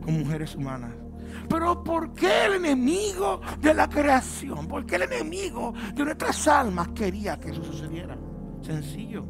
con 0.04 0.20
mujeres 0.20 0.54
humanas. 0.54 0.92
Pero 1.48 1.82
¿por 1.82 2.12
qué 2.12 2.46
el 2.46 2.54
enemigo 2.54 3.40
de 3.60 3.74
la 3.74 3.88
creación? 3.88 4.66
¿Por 4.66 4.86
qué 4.86 4.96
el 4.96 5.02
enemigo 5.02 5.74
de 5.94 6.04
nuestras 6.04 6.46
almas 6.46 6.88
quería 6.88 7.38
que 7.38 7.50
eso 7.50 7.62
sucediera? 7.62 8.16
Sencillo. 8.62 9.24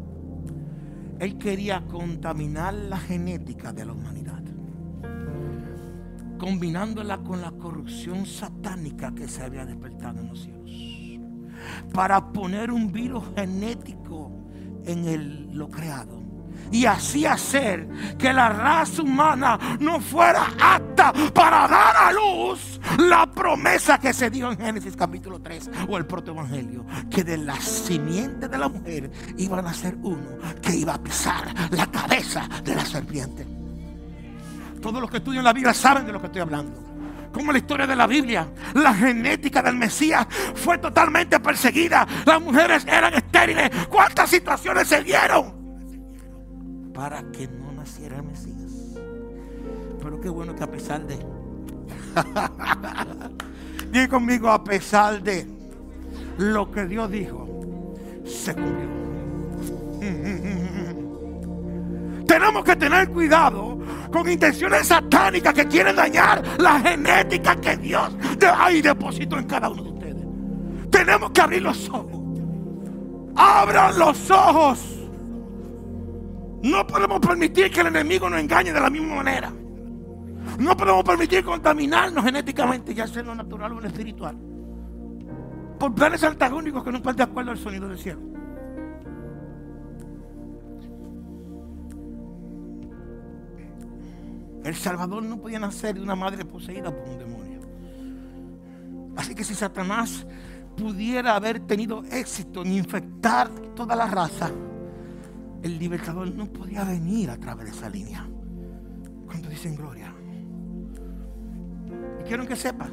Él 1.18 1.38
quería 1.38 1.84
contaminar 1.86 2.74
la 2.74 2.98
genética 2.98 3.72
de 3.72 3.84
la 3.84 3.92
humanidad. 3.92 4.42
Combinándola 6.38 7.18
con 7.18 7.40
la 7.40 7.50
corrupción 7.52 8.24
satánica 8.24 9.12
que 9.12 9.26
se 9.26 9.42
había 9.42 9.66
despertado 9.66 10.20
en 10.20 10.28
los 10.28 10.42
cielos. 10.42 10.70
Para 11.92 12.32
poner 12.32 12.70
un 12.70 12.92
virus 12.92 13.24
genético 13.34 14.30
en 14.84 15.58
lo 15.58 15.68
creado 15.68 16.17
y 16.70 16.86
así 16.86 17.26
hacer 17.26 17.88
que 18.18 18.32
la 18.32 18.48
raza 18.48 19.02
humana 19.02 19.58
no 19.80 20.00
fuera 20.00 20.48
apta 20.60 21.12
para 21.32 21.68
dar 21.68 21.96
a 21.96 22.12
luz 22.12 22.80
la 22.98 23.30
promesa 23.30 23.98
que 23.98 24.12
se 24.12 24.30
dio 24.30 24.50
en 24.50 24.58
Génesis 24.58 24.96
capítulo 24.96 25.40
3 25.40 25.70
o 25.88 25.96
el 25.96 26.06
protoevangelio, 26.06 26.84
que 27.10 27.24
de 27.24 27.38
la 27.38 27.56
simiente 27.60 28.48
de 28.48 28.58
la 28.58 28.68
mujer 28.68 29.10
iban 29.36 29.66
a 29.66 29.74
ser 29.74 29.96
uno 30.02 30.38
que 30.62 30.74
iba 30.74 30.94
a 30.94 31.02
pisar 31.02 31.54
la 31.70 31.86
cabeza 31.86 32.48
de 32.64 32.74
la 32.74 32.84
serpiente. 32.84 33.46
Todos 34.80 35.00
los 35.00 35.10
que 35.10 35.18
estudian 35.18 35.44
la 35.44 35.52
Biblia 35.52 35.74
saben 35.74 36.06
de 36.06 36.12
lo 36.12 36.20
que 36.20 36.26
estoy 36.26 36.42
hablando 36.42 36.88
como 37.32 37.52
la 37.52 37.58
historia 37.58 37.86
de 37.86 37.94
la 37.94 38.06
Biblia, 38.06 38.48
la 38.74 38.94
genética 38.94 39.62
del 39.62 39.76
Mesías 39.76 40.26
fue 40.54 40.78
totalmente 40.78 41.38
perseguida. 41.38 42.06
Las 42.24 42.40
mujeres 42.40 42.84
eran 42.86 43.14
estériles. 43.14 43.70
¿Cuántas 43.88 44.30
situaciones 44.30 44.88
se 44.88 45.04
dieron? 45.04 45.57
Para 46.98 47.22
que 47.30 47.46
no 47.46 47.70
naciera 47.70 48.20
Mesías. 48.22 48.98
Pero 50.02 50.20
qué 50.20 50.28
bueno 50.28 50.56
que 50.56 50.64
a 50.64 50.66
pesar 50.66 51.06
de... 51.06 51.14
Diga 53.92 54.08
conmigo, 54.08 54.50
a 54.50 54.64
pesar 54.64 55.22
de 55.22 55.46
lo 56.38 56.68
que 56.72 56.86
Dios 56.86 57.08
dijo, 57.08 57.94
se 58.26 58.52
cumplió. 58.52 58.88
Tenemos 62.26 62.64
que 62.64 62.74
tener 62.74 63.08
cuidado 63.10 63.78
con 64.10 64.28
intenciones 64.28 64.88
satánicas 64.88 65.54
que 65.54 65.68
quieren 65.68 65.94
dañar 65.94 66.42
la 66.58 66.80
genética 66.80 67.54
que 67.54 67.76
Dios 67.76 68.10
ahí 68.58 68.82
depositó 68.82 69.38
en 69.38 69.46
cada 69.46 69.68
uno 69.68 69.84
de 69.84 69.90
ustedes. 69.90 70.26
Tenemos 70.90 71.30
que 71.30 71.42
abrir 71.42 71.62
los 71.62 71.88
ojos. 71.90 72.20
Abran 73.36 73.96
los 73.96 74.28
ojos. 74.32 74.97
No 76.62 76.86
podemos 76.86 77.20
permitir 77.20 77.70
que 77.70 77.80
el 77.80 77.88
enemigo 77.88 78.28
nos 78.28 78.40
engañe 78.40 78.72
de 78.72 78.80
la 78.80 78.90
misma 78.90 79.16
manera. 79.16 79.52
No 80.58 80.76
podemos 80.76 81.04
permitir 81.04 81.44
contaminarnos 81.44 82.24
genéticamente, 82.24 82.94
ya 82.94 83.06
sea 83.06 83.20
en 83.20 83.28
lo 83.28 83.34
natural 83.34 83.72
o 83.72 83.76
en 83.76 83.82
lo 83.82 83.88
espiritual. 83.88 84.36
Por 85.78 85.94
planes 85.94 86.24
antagónicos 86.24 86.82
que 86.82 86.90
no 86.90 86.96
están 86.98 87.16
de 87.16 87.22
acuerdo 87.22 87.52
al 87.52 87.58
sonido 87.58 87.88
del 87.88 87.98
cielo. 87.98 88.20
El 94.64 94.74
Salvador 94.74 95.22
no 95.22 95.38
podía 95.38 95.60
nacer 95.60 95.94
de 95.94 96.02
una 96.02 96.16
madre 96.16 96.44
poseída 96.44 96.90
por 96.90 97.08
un 97.08 97.18
demonio. 97.18 97.60
Así 99.16 99.34
que 99.34 99.44
si 99.44 99.54
Satanás 99.54 100.26
pudiera 100.76 101.36
haber 101.36 101.60
tenido 101.60 102.02
éxito 102.10 102.62
en 102.62 102.72
infectar 102.72 103.48
toda 103.74 103.94
la 103.96 104.06
raza, 104.06 104.50
el 105.62 105.78
libertador 105.78 106.32
no 106.34 106.46
podía 106.46 106.84
venir 106.84 107.30
a 107.30 107.36
través 107.36 107.66
de 107.66 107.72
esa 107.72 107.88
línea. 107.88 108.26
Cuando 109.26 109.48
dicen 109.48 109.74
gloria. 109.74 110.12
Y 112.20 112.24
quiero 112.24 112.46
que 112.46 112.56
sepa. 112.56 112.88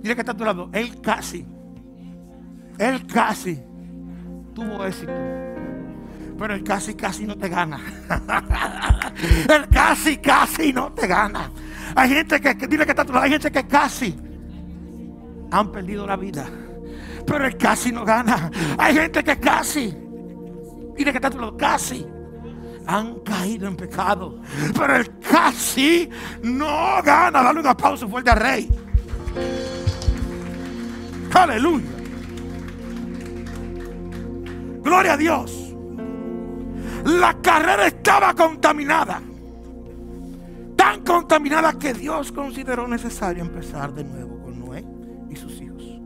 Dile 0.00 0.14
que 0.14 0.20
está 0.20 0.32
a 0.32 0.36
tu 0.36 0.44
lado. 0.44 0.70
Él 0.72 1.00
casi. 1.00 1.46
Él 2.78 3.06
casi 3.06 3.60
tuvo 4.54 4.84
éxito. 4.84 5.12
Pero 6.38 6.54
el 6.54 6.62
casi 6.62 6.94
casi 6.94 7.26
no 7.26 7.36
te 7.36 7.48
gana. 7.48 7.80
el 9.48 9.68
casi 9.68 10.18
casi 10.18 10.72
no 10.72 10.92
te 10.92 11.06
gana. 11.06 11.50
Hay 11.94 12.10
gente 12.10 12.40
que, 12.40 12.54
dile 12.66 12.84
que 12.84 12.92
está 12.92 13.02
a 13.02 13.04
tu 13.06 13.12
lado. 13.12 13.24
Hay 13.24 13.30
gente 13.30 13.50
que 13.50 13.66
casi 13.66 14.14
han 15.50 15.72
perdido 15.72 16.06
la 16.06 16.16
vida. 16.16 16.46
Pero 17.26 17.46
el 17.46 17.56
casi 17.56 17.90
no 17.90 18.04
gana. 18.04 18.50
Hay 18.78 18.94
gente 18.94 19.24
que 19.24 19.38
casi 19.38 20.05
Dile 20.96 21.12
que 21.12 21.18
está 21.18 21.30
lado, 21.30 21.56
casi 21.56 22.06
han 22.86 23.16
caído 23.20 23.68
en 23.68 23.76
pecado. 23.76 24.40
Pero 24.74 24.96
el 24.96 25.18
casi 25.18 26.08
no 26.42 27.02
gana. 27.02 27.42
Dale 27.42 27.60
un 27.60 27.66
aplauso 27.66 28.08
fuerte 28.08 28.30
al 28.30 28.38
rey. 28.38 28.70
Aleluya. 31.34 31.86
Gloria 34.82 35.12
a 35.12 35.16
Dios. 35.16 35.74
La 37.04 37.34
carrera 37.42 37.88
estaba 37.88 38.34
contaminada. 38.34 39.20
Tan 40.76 41.04
contaminada 41.04 41.74
que 41.74 41.92
Dios 41.92 42.32
consideró 42.32 42.88
necesario 42.88 43.42
empezar 43.42 43.92
de 43.92 44.04
nuevo 44.04 44.42
con 44.42 44.58
Noé 44.58 44.84
y 45.28 45.36
sus 45.36 45.60
hijos. 45.60 46.00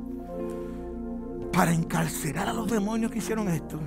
Para 1.53 1.73
encarcelar 1.73 2.49
a 2.49 2.53
los 2.53 2.71
demonios 2.71 3.13
que 3.13 3.19
hicieron 3.19 3.49
esto 3.49 3.79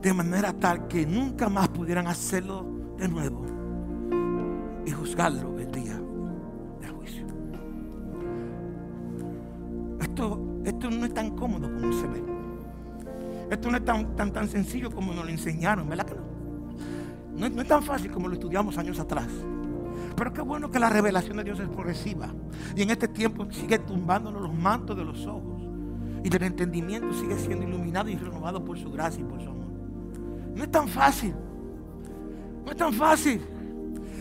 de 0.00 0.12
manera 0.12 0.52
tal 0.52 0.86
que 0.88 1.06
nunca 1.06 1.48
más 1.48 1.68
pudieran 1.68 2.06
hacerlo 2.06 2.64
de 2.96 3.08
nuevo 3.08 3.46
y 4.84 4.90
juzgarlo 4.90 5.58
el 5.58 5.70
día 5.72 6.00
del 6.80 6.90
juicio. 6.92 7.26
Esto, 10.00 10.60
esto 10.64 10.90
no 10.90 11.04
es 11.04 11.14
tan 11.14 11.36
cómodo 11.36 11.72
como 11.72 11.92
se 11.92 12.06
ve. 12.06 12.22
Esto 13.50 13.70
no 13.70 13.76
es 13.76 13.84
tan, 13.84 14.16
tan, 14.16 14.32
tan 14.32 14.48
sencillo 14.48 14.90
como 14.90 15.12
nos 15.12 15.24
lo 15.24 15.30
enseñaron, 15.30 15.88
¿verdad 15.88 16.06
que 16.06 16.14
no? 16.14 17.48
no? 17.48 17.54
No 17.54 17.62
es 17.62 17.68
tan 17.68 17.82
fácil 17.82 18.10
como 18.10 18.28
lo 18.28 18.34
estudiamos 18.34 18.76
años 18.78 18.98
atrás. 18.98 19.28
Pero 20.16 20.32
qué 20.32 20.40
bueno 20.40 20.70
que 20.70 20.78
la 20.78 20.88
revelación 20.88 21.36
de 21.36 21.44
Dios 21.44 21.60
es 21.60 21.68
progresiva. 21.68 22.28
Y 22.74 22.82
en 22.82 22.90
este 22.90 23.06
tiempo 23.06 23.46
sigue 23.50 23.78
tumbándonos 23.78 24.40
los 24.40 24.54
mantos 24.54 24.96
de 24.96 25.04
los 25.04 25.26
ojos. 25.26 25.62
Y 26.24 26.28
del 26.28 26.42
entendimiento 26.42 27.12
sigue 27.12 27.38
siendo 27.38 27.66
iluminado 27.66 28.08
y 28.08 28.16
renovado 28.16 28.64
por 28.64 28.78
su 28.78 28.90
gracia 28.90 29.20
y 29.20 29.24
por 29.24 29.40
su 29.40 29.50
amor. 29.50 29.65
No 30.56 30.64
es 30.64 30.70
tan 30.70 30.88
fácil. 30.88 31.34
No 32.64 32.70
es 32.70 32.76
tan 32.76 32.92
fácil. 32.94 33.42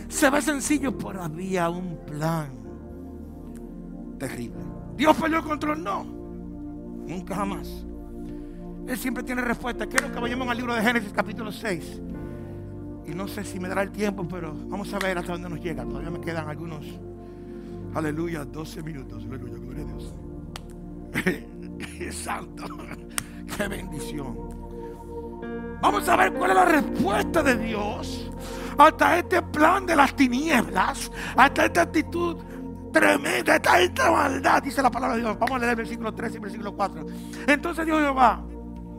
Se 0.09 0.29
ve 0.29 0.41
sencillo, 0.41 0.95
pero 0.97 1.23
había 1.23 1.69
un 1.69 1.97
plan 2.05 2.49
terrible. 4.19 4.59
¿Dios 4.97 5.15
perdió 5.15 5.37
el 5.37 5.43
control? 5.43 5.81
No. 5.81 6.03
Nunca 6.03 7.35
jamás. 7.35 7.85
Él 8.85 8.97
siempre 8.97 9.23
tiene 9.23 9.41
respuesta. 9.41 9.87
Quiero 9.87 10.11
que 10.11 10.19
vayamos 10.19 10.47
al 10.49 10.57
libro 10.57 10.75
de 10.75 10.81
Génesis 10.81 11.13
capítulo 11.13 11.53
6. 11.53 12.01
Y 13.07 13.11
no 13.11 13.29
sé 13.29 13.45
si 13.45 13.57
me 13.57 13.69
dará 13.69 13.83
el 13.83 13.91
tiempo, 13.91 14.27
pero 14.27 14.53
vamos 14.67 14.93
a 14.93 14.99
ver 14.99 15.17
hasta 15.17 15.31
dónde 15.31 15.49
nos 15.49 15.61
llega. 15.61 15.85
Todavía 15.85 16.09
me 16.09 16.19
quedan 16.19 16.49
algunos. 16.49 16.85
Aleluya, 17.93 18.43
12 18.43 18.83
minutos. 18.83 19.23
Aleluya, 19.23 19.57
gloria 19.57 19.83
a 19.83 19.87
Dios. 19.87 20.13
Santo. 22.15 22.65
Qué 23.55 23.67
bendición. 23.69 24.64
Vamos 25.81 26.07
a 26.09 26.15
ver 26.15 26.33
cuál 26.33 26.51
es 26.51 26.55
la 26.55 26.65
respuesta 26.65 27.43
de 27.43 27.57
Dios 27.57 28.25
hasta 28.77 29.19
este 29.19 29.41
plan 29.41 29.85
de 29.85 29.95
las 29.95 30.15
tinieblas, 30.15 31.11
hasta 31.35 31.65
esta 31.65 31.81
actitud 31.83 32.37
tremenda, 32.91 33.55
hasta 33.55 33.81
esta 33.81 34.11
maldad, 34.11 34.63
dice 34.63 34.81
la 34.81 34.91
palabra 34.91 35.15
de 35.15 35.21
Dios. 35.21 35.37
Vamos 35.39 35.55
a 35.55 35.59
leer 35.59 35.71
el 35.71 35.75
versículo 35.77 36.13
3 36.13 36.31
y 36.31 36.35
el 36.35 36.41
versículo 36.41 36.75
4. 36.75 37.05
Entonces 37.47 37.85
Dios 37.85 37.99
Jehová 37.99 38.43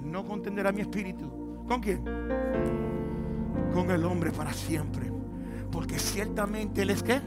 no 0.03 0.25
contenderá 0.25 0.73
mi 0.73 0.83
espíritu. 0.83 1.65
¿Con 1.67 1.81
quién? 1.81 2.05
Con 3.73 3.91
el 3.91 4.05
hombre 4.05 4.31
para 4.31 4.53
siempre. 4.53 5.11
Porque 5.71 5.99
ciertamente 5.99 6.83
Él 6.83 6.91
es 6.91 7.03
qué? 7.03 7.21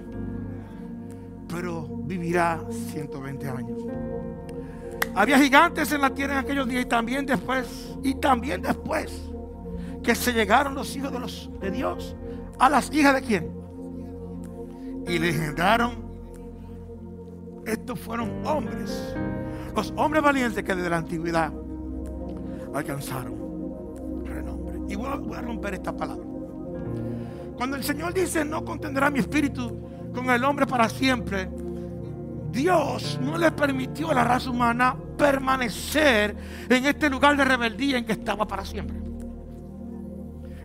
Pero 1.48 1.88
vivirá 2.03 2.62
120 2.91 3.50
años. 3.50 3.84
Había 5.15 5.39
gigantes 5.39 5.91
en 5.91 6.01
la 6.01 6.12
tierra 6.12 6.34
en 6.34 6.39
aquellos 6.39 6.68
días 6.68 6.84
y 6.84 6.86
también 6.86 7.25
después, 7.25 7.96
y 8.03 8.13
también 8.15 8.62
después 8.62 9.28
que 10.03 10.15
se 10.15 10.34
llegaron 10.34 10.75
los 10.75 10.96
hijos 10.96 11.12
de, 11.60 11.72
Dios 11.72 12.15
a 12.58 12.70
las 12.70 12.94
hijas 12.94 13.15
de 13.15 13.22
quién. 13.22 13.51
Y 15.08 15.20
le 15.20 15.29
engendraron. 15.29 16.10
Estos 17.65 18.00
fueron 18.00 18.46
hombres. 18.46 19.15
Los 19.75 19.94
hombres 19.96 20.24
valientes 20.24 20.63
que 20.63 20.75
desde 20.75 20.89
la 20.89 20.98
antigüedad 20.98 21.51
alcanzaron 22.74 24.25
renombre. 24.25 24.79
Y 24.88 24.96
voy 24.96 25.08
a, 25.08 25.15
voy 25.15 25.38
a 25.38 25.41
romper 25.41 25.75
esta 25.75 25.96
palabra. 25.96 26.25
Cuando 27.56 27.75
el 27.75 27.84
Señor 27.84 28.13
dice, 28.13 28.46
no 28.46 28.63
contendrá 28.63 29.10
mi 29.10 29.20
espíritu 29.20 29.77
con 30.13 30.29
el 30.29 30.44
hombre 30.44 30.65
para 30.65 30.89
siempre, 30.89 31.50
Dios 32.51 33.20
no 33.22 33.38
le 33.38 33.51
permitió 33.51 34.12
a 34.12 34.13
la 34.13 34.24
raza 34.24 34.50
humana 34.50 34.96
permanecer 35.18 36.36
en 36.70 36.86
este 36.86 37.10
lugar 37.10 37.38
de 37.38 37.46
rebeldía 37.46 37.98
en 37.98 38.06
que 38.06 38.13
estaba 38.13 38.48
para 38.48 38.65
siempre. 38.65 38.99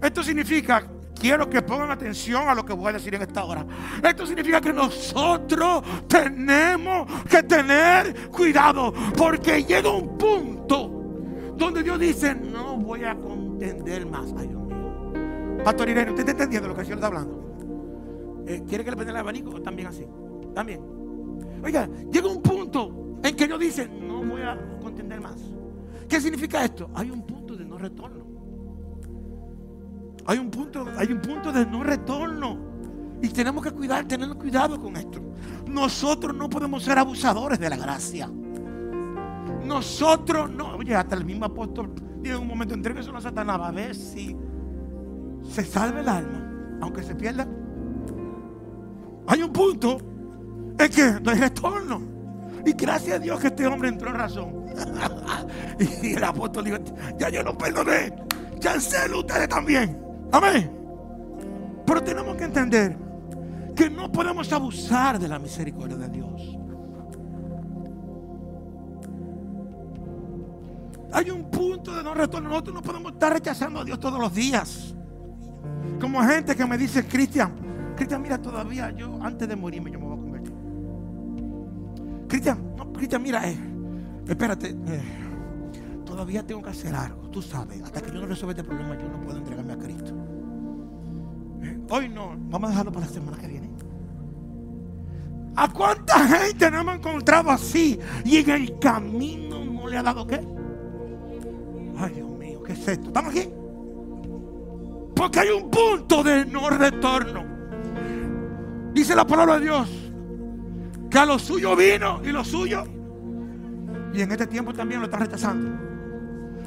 Esto 0.05 0.23
significa, 0.23 0.87
quiero 1.19 1.49
que 1.49 1.63
pongan 1.63 1.91
atención 1.91 2.47
a 2.47 2.55
lo 2.55 2.63
que 2.63 2.75
voy 2.75 2.91
a 2.91 2.93
decir 2.93 3.15
en 3.15 3.23
esta 3.23 3.43
hora. 3.43 3.67
Esto 4.03 4.27
significa 4.27 4.61
que 4.61 4.71
nosotros 4.71 5.83
tenemos 6.07 7.11
que 7.23 7.43
tener 7.43 8.29
cuidado 8.29 8.93
porque 9.17 9.65
llega 9.65 9.89
un 9.89 10.19
punto 10.19 11.55
donde 11.57 11.83
Dios 11.83 11.99
dice, 11.99 12.35
no 12.35 12.77
voy 12.77 13.05
a 13.05 13.15
contender 13.15 14.05
más. 14.05 14.27
Ay, 14.37 14.49
Dios 14.49 14.63
mío. 14.63 15.13
Pastor 15.65 15.89
Irene, 15.89 16.11
¿usted 16.11 16.21
está 16.21 16.33
entendiendo 16.33 16.69
lo 16.69 16.75
que 16.75 16.81
el 16.83 16.87
Señor 16.87 16.99
está 16.99 17.07
hablando? 17.07 18.45
Eh, 18.47 18.63
¿Quiere 18.69 18.85
que 18.85 18.91
le 18.91 18.97
prenda 18.97 19.13
el 19.13 19.21
abanico 19.21 19.63
también 19.63 19.89
así? 19.89 20.05
También. 20.55 20.83
Oiga, 21.63 21.89
llega 22.13 22.29
un 22.29 22.43
punto 22.43 23.19
en 23.23 23.35
que 23.35 23.47
Dios 23.47 23.59
dice, 23.59 23.89
no 23.89 24.23
voy 24.23 24.43
a 24.43 24.59
contender 24.83 25.19
más. 25.19 25.41
¿Qué 26.07 26.21
significa 26.21 26.63
esto? 26.63 26.91
Hay 26.93 27.11
un 27.11 27.25
punto 27.25 27.57
de 27.57 27.65
no 27.65 27.79
retorno. 27.79 28.24
Hay 30.27 30.39
un 30.39 30.51
punto, 30.51 30.87
hay 30.97 31.13
un 31.13 31.21
punto 31.21 31.53
de 31.53 31.67
no 31.67 31.83
retorno. 31.83 32.59
Y 33.23 33.29
tenemos 33.29 33.63
que 33.63 33.71
cuidar, 33.71 34.07
tener 34.07 34.29
cuidado 34.35 34.79
con 34.79 34.97
esto. 34.97 35.21
Nosotros 35.67 36.37
no 36.37 36.49
podemos 36.49 36.83
ser 36.83 36.99
abusadores 36.99 37.59
de 37.59 37.71
la 37.71 37.77
gracia. 37.77 38.31
Nosotros 39.65 40.51
no. 40.51 40.77
Oye, 40.77 40.95
hasta 40.95 41.15
el 41.15 41.25
mismo 41.25 41.47
apóstol 41.47 41.95
en 42.31 42.37
un 42.37 42.47
momento, 42.47 42.75
entregue 42.75 43.01
eso 43.01 43.15
a 43.15 43.21
Satanás 43.21 43.61
a 43.63 43.71
ver 43.71 43.95
si 43.95 44.37
se 45.43 45.65
salve 45.65 46.01
el 46.01 46.09
alma, 46.09 46.79
aunque 46.81 47.03
se 47.03 47.15
pierda. 47.15 47.47
Hay 49.27 49.43
un 49.43 49.53
punto 49.53 49.99
en 50.79 50.91
que 50.91 51.21
no 51.23 51.31
hay 51.31 51.39
retorno. 51.39 52.03
Y 52.67 52.73
gracias 52.73 53.17
a 53.17 53.19
Dios 53.19 53.41
que 53.41 53.49
este 53.49 53.67
hombre 53.67 53.89
entró 53.89 54.09
en 54.11 54.17
razón. 54.17 54.65
y 56.03 56.15
el 56.15 56.25
apóstol 56.25 56.65
dijo, 56.65 56.79
ya 57.19 57.29
yo 57.29 57.43
lo 57.43 57.57
perdoné. 57.57 58.15
Chancelo 58.59 59.21
ustedes 59.21 59.49
también. 59.49 60.04
Amén. 60.35 60.69
Pero 61.87 62.03
tenemos 62.03 62.37
que 62.37 62.43
entender 62.43 62.97
que 63.77 63.89
no 63.89 64.11
podemos 64.11 64.53
abusar 64.53 65.17
de 65.17 65.29
la 65.29 65.39
misericordia 65.39 65.97
de 65.97 66.09
Dios. 66.09 66.59
Hay 71.13 71.31
un 71.31 71.49
punto 71.49 71.95
de 71.95 72.03
no 72.03 72.15
retorno. 72.15 72.49
Nosotros 72.49 72.75
no 72.75 72.83
podemos 72.83 73.13
estar 73.13 73.33
rechazando 73.33 73.79
a 73.81 73.85
Dios 73.85 74.01
todos 74.01 74.19
los 74.19 74.35
días. 74.35 74.97
Como 76.01 76.21
gente 76.25 76.57
que 76.57 76.67
me 76.67 76.77
dice, 76.77 77.07
Cristian, 77.07 77.55
Cristian, 77.95 78.21
mira, 78.21 78.37
todavía 78.43 78.91
yo 78.91 79.17
antes 79.23 79.47
de 79.49 79.55
morirme 79.55 79.93
yo 79.93 80.01
me 80.01 80.07
voy 80.07 80.17
a 80.17 80.21
convertir. 80.21 80.53
Cristian, 82.27 82.75
no, 82.77 82.93
Cristian, 82.93 83.23
mira, 83.23 83.49
eh, 83.49 83.57
espérate, 84.27 84.71
eh, 84.71 85.24
todavía 86.05 86.47
tengo 86.47 86.63
que 86.63 86.71
hacer 86.71 86.95
algo, 86.95 87.29
tú 87.31 87.43
sabes, 87.43 87.83
hasta 87.83 88.01
que 88.01 88.13
yo 88.13 88.21
no 88.21 88.27
resuelva 88.27 88.53
este 88.53 88.65
problema 88.65 88.97
yo 88.97 89.09
no 89.09 89.21
puedo 89.21 89.39
entregarme 89.39 89.73
a 89.73 89.79
Cristo. 89.79 90.13
Eh, 91.63 91.79
hoy 91.91 92.09
no, 92.09 92.35
vamos 92.51 92.69
a 92.69 92.71
dejarlo 92.71 92.93
para 92.93 93.07
la 93.07 93.13
semana 93.13 93.39
que 93.39 93.49
viene. 93.49 93.71
¿A 95.57 95.73
cuánta 95.73 96.19
gente 96.27 96.71
no 96.71 96.81
hemos 96.81 96.97
encontrado 96.97 97.51
así 97.51 97.99
y 98.25 98.39
en 98.39 98.51
el 98.51 98.79
camino 98.79 99.65
no 99.65 99.89
le 99.89 99.97
ha 99.97 100.03
dado 100.03 100.27
qué? 100.27 100.41
Ay, 101.97 102.13
Dios 102.15 102.29
mío, 102.31 102.63
¿qué 102.65 102.73
es 102.73 102.89
esto? 102.89 103.07
¿Estamos 103.07 103.31
aquí? 103.31 103.49
Porque 105.15 105.41
hay 105.41 105.51
un 105.51 105.71
punto 105.71 106.23
de 106.25 106.45
no 106.45 106.71
retorno. 106.71 107.45
Dice 108.93 109.15
la 109.15 109.27
palabra 109.27 109.59
de 109.59 109.65
Dios 109.65 109.89
que 111.09 111.19
a 111.19 111.25
lo 111.25 111.39
suyo 111.39 111.77
vino 111.77 112.21
y 112.25 112.33
lo 112.33 112.45
suyo. 112.45 112.85
Y 114.13 114.21
en 114.21 114.33
este 114.33 114.47
tiempo 114.49 114.73
también 114.73 115.01
lo 115.01 115.07
está 115.07 115.19
rechazando. 115.19 115.94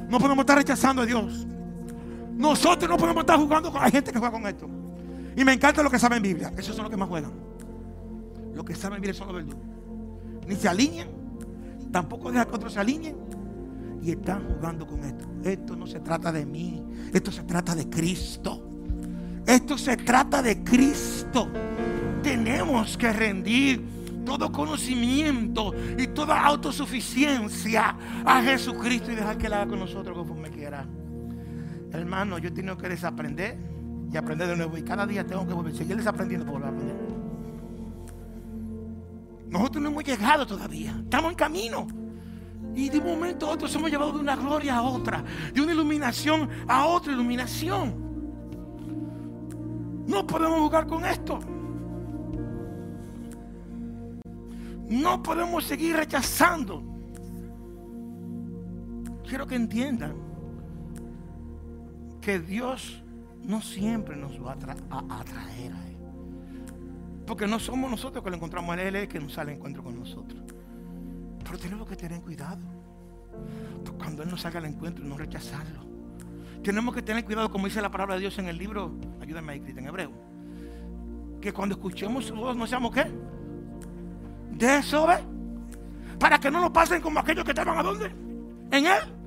No 0.09 0.19
podemos 0.19 0.43
estar 0.43 0.57
rechazando 0.57 1.01
a 1.01 1.05
Dios. 1.05 1.45
Nosotros 2.35 2.89
no 2.89 2.97
podemos 2.97 3.21
estar 3.21 3.37
jugando 3.37 3.71
con. 3.71 3.83
Hay 3.83 3.91
gente 3.91 4.11
que 4.11 4.19
juega 4.19 4.31
con 4.31 4.47
esto. 4.47 4.69
Y 5.35 5.43
me 5.43 5.53
encanta 5.53 5.83
lo 5.83 5.89
que 5.89 5.99
saben 5.99 6.21
Biblia. 6.21 6.51
Esos 6.57 6.75
son 6.75 6.83
los 6.83 6.91
que 6.91 6.97
más 6.97 7.09
juegan. 7.09 7.31
Los 8.53 8.65
que 8.65 8.75
saben 8.75 9.01
Biblia 9.01 9.13
son 9.13 9.27
los 9.27 9.35
verdugos. 9.35 9.59
Ni 10.47 10.55
se 10.55 10.67
alinean. 10.67 11.09
Tampoco 11.91 12.31
dejan 12.31 12.47
que 12.47 12.55
otros 12.55 12.73
se 12.73 12.79
alineen. 12.79 13.17
Y 14.01 14.11
están 14.11 14.47
jugando 14.47 14.85
con 14.87 15.03
esto. 15.03 15.25
Esto 15.43 15.75
no 15.75 15.87
se 15.87 15.99
trata 15.99 16.31
de 16.31 16.45
mí. 16.45 16.83
Esto 17.13 17.31
se 17.31 17.43
trata 17.43 17.75
de 17.75 17.89
Cristo. 17.89 18.63
Esto 19.45 19.77
se 19.77 19.97
trata 19.97 20.41
de 20.41 20.63
Cristo. 20.63 21.49
Tenemos 22.21 22.97
que 22.97 23.11
rendir 23.13 23.96
todo 24.27 24.51
conocimiento 24.51 25.73
y 25.97 26.07
toda 26.07 26.43
autosuficiencia 26.43 27.95
a 28.25 28.41
Jesucristo 28.41 29.09
y 29.09 29.15
dejar 29.15 29.37
que 29.37 29.47
Él 29.47 29.53
haga 29.53 29.67
con 29.67 29.79
nosotros 29.79 30.17
conforme 30.17 30.49
quiera. 30.49 30.85
Hermano, 31.93 32.37
yo 32.37 32.49
he 32.49 32.51
tenido 32.51 32.77
que 32.77 32.89
desaprender 32.89 33.57
y 34.11 34.17
aprender 34.17 34.49
de 34.49 34.57
nuevo. 34.57 34.77
Y 34.77 34.83
cada 34.83 35.07
día 35.07 35.25
tengo 35.25 35.47
que 35.47 35.53
volver, 35.53 35.73
seguir 35.73 35.95
desaprendiendo 35.95 36.45
para 36.45 36.57
volver 36.57 36.67
a 36.67 36.71
aprender. 36.73 36.97
Nosotros 39.47 39.81
no 39.81 39.89
hemos 39.91 40.03
llegado 40.03 40.45
todavía. 40.45 40.93
Estamos 41.03 41.31
en 41.31 41.37
camino. 41.37 41.87
Y 42.75 42.89
de 42.89 42.99
un 42.99 43.05
momento 43.05 43.47
a 43.47 43.51
otro 43.51 43.69
somos 43.69 43.89
llevados 43.89 44.15
de 44.15 44.19
una 44.19 44.35
gloria 44.35 44.75
a 44.75 44.81
otra, 44.81 45.23
de 45.53 45.61
una 45.61 45.71
iluminación 45.71 46.49
a 46.67 46.85
otra 46.85 47.13
iluminación. 47.13 47.95
No 50.05 50.27
podemos 50.27 50.59
jugar 50.59 50.85
con 50.85 51.05
esto. 51.05 51.39
No 54.89 55.21
podemos 55.23 55.63
seguir 55.65 55.95
rechazando. 55.95 56.83
Quiero 59.27 59.45
que 59.45 59.55
entiendan 59.55 60.15
que 62.21 62.39
Dios 62.39 63.03
no 63.43 63.61
siempre 63.61 64.15
nos 64.15 64.41
va 64.43 64.53
a, 64.53 64.55
atra- 64.57 64.77
a- 64.89 65.05
a 65.15 65.19
atraer 65.21 65.73
a 65.73 65.87
Él. 65.89 65.97
Porque 67.25 67.45
no 67.47 67.59
somos 67.59 67.91
nosotros 67.91 68.23
que 68.23 68.29
lo 68.29 68.37
encontramos 68.37 68.77
a 68.77 68.81
Él, 68.81 68.95
es 68.95 69.07
que 69.09 69.19
nos 69.19 69.33
sale 69.33 69.51
al 69.51 69.57
encuentro 69.57 69.83
con 69.83 69.99
nosotros. 69.99 70.41
Pero 71.43 71.57
tenemos 71.57 71.87
que 71.87 71.95
tener 71.97 72.21
cuidado. 72.21 72.61
Porque 73.83 73.97
cuando 74.03 74.23
Él 74.23 74.29
nos 74.29 74.41
salga 74.41 74.59
al 74.59 74.65
encuentro, 74.65 75.03
no 75.03 75.17
rechazarlo. 75.17 75.85
Tenemos 76.63 76.95
que 76.95 77.01
tener 77.01 77.23
cuidado, 77.25 77.49
como 77.51 77.65
dice 77.67 77.81
la 77.81 77.91
palabra 77.91 78.15
de 78.15 78.21
Dios 78.21 78.37
en 78.39 78.47
el 78.47 78.57
libro, 78.57 78.91
ayúdame 79.21 79.53
ahí, 79.53 79.59
Cristian, 79.59 79.85
en 79.85 79.89
hebreo. 79.89 80.11
Que 81.41 81.53
cuando 81.53 81.75
escuchemos 81.75 82.25
su 82.25 82.35
voz, 82.35 82.55
no 82.57 82.65
seamos 82.65 82.93
qué? 82.93 83.05
Desobe. 84.51 85.19
Para 86.19 86.39
que 86.39 86.49
no 86.49 86.61
nos 86.61 86.71
pasen 86.71 87.01
como 87.01 87.19
aquellos 87.19 87.43
que 87.43 87.51
estaban 87.51 87.77
a 87.77 87.83
dónde? 87.83 88.11
En 88.71 88.85
el 88.85 89.17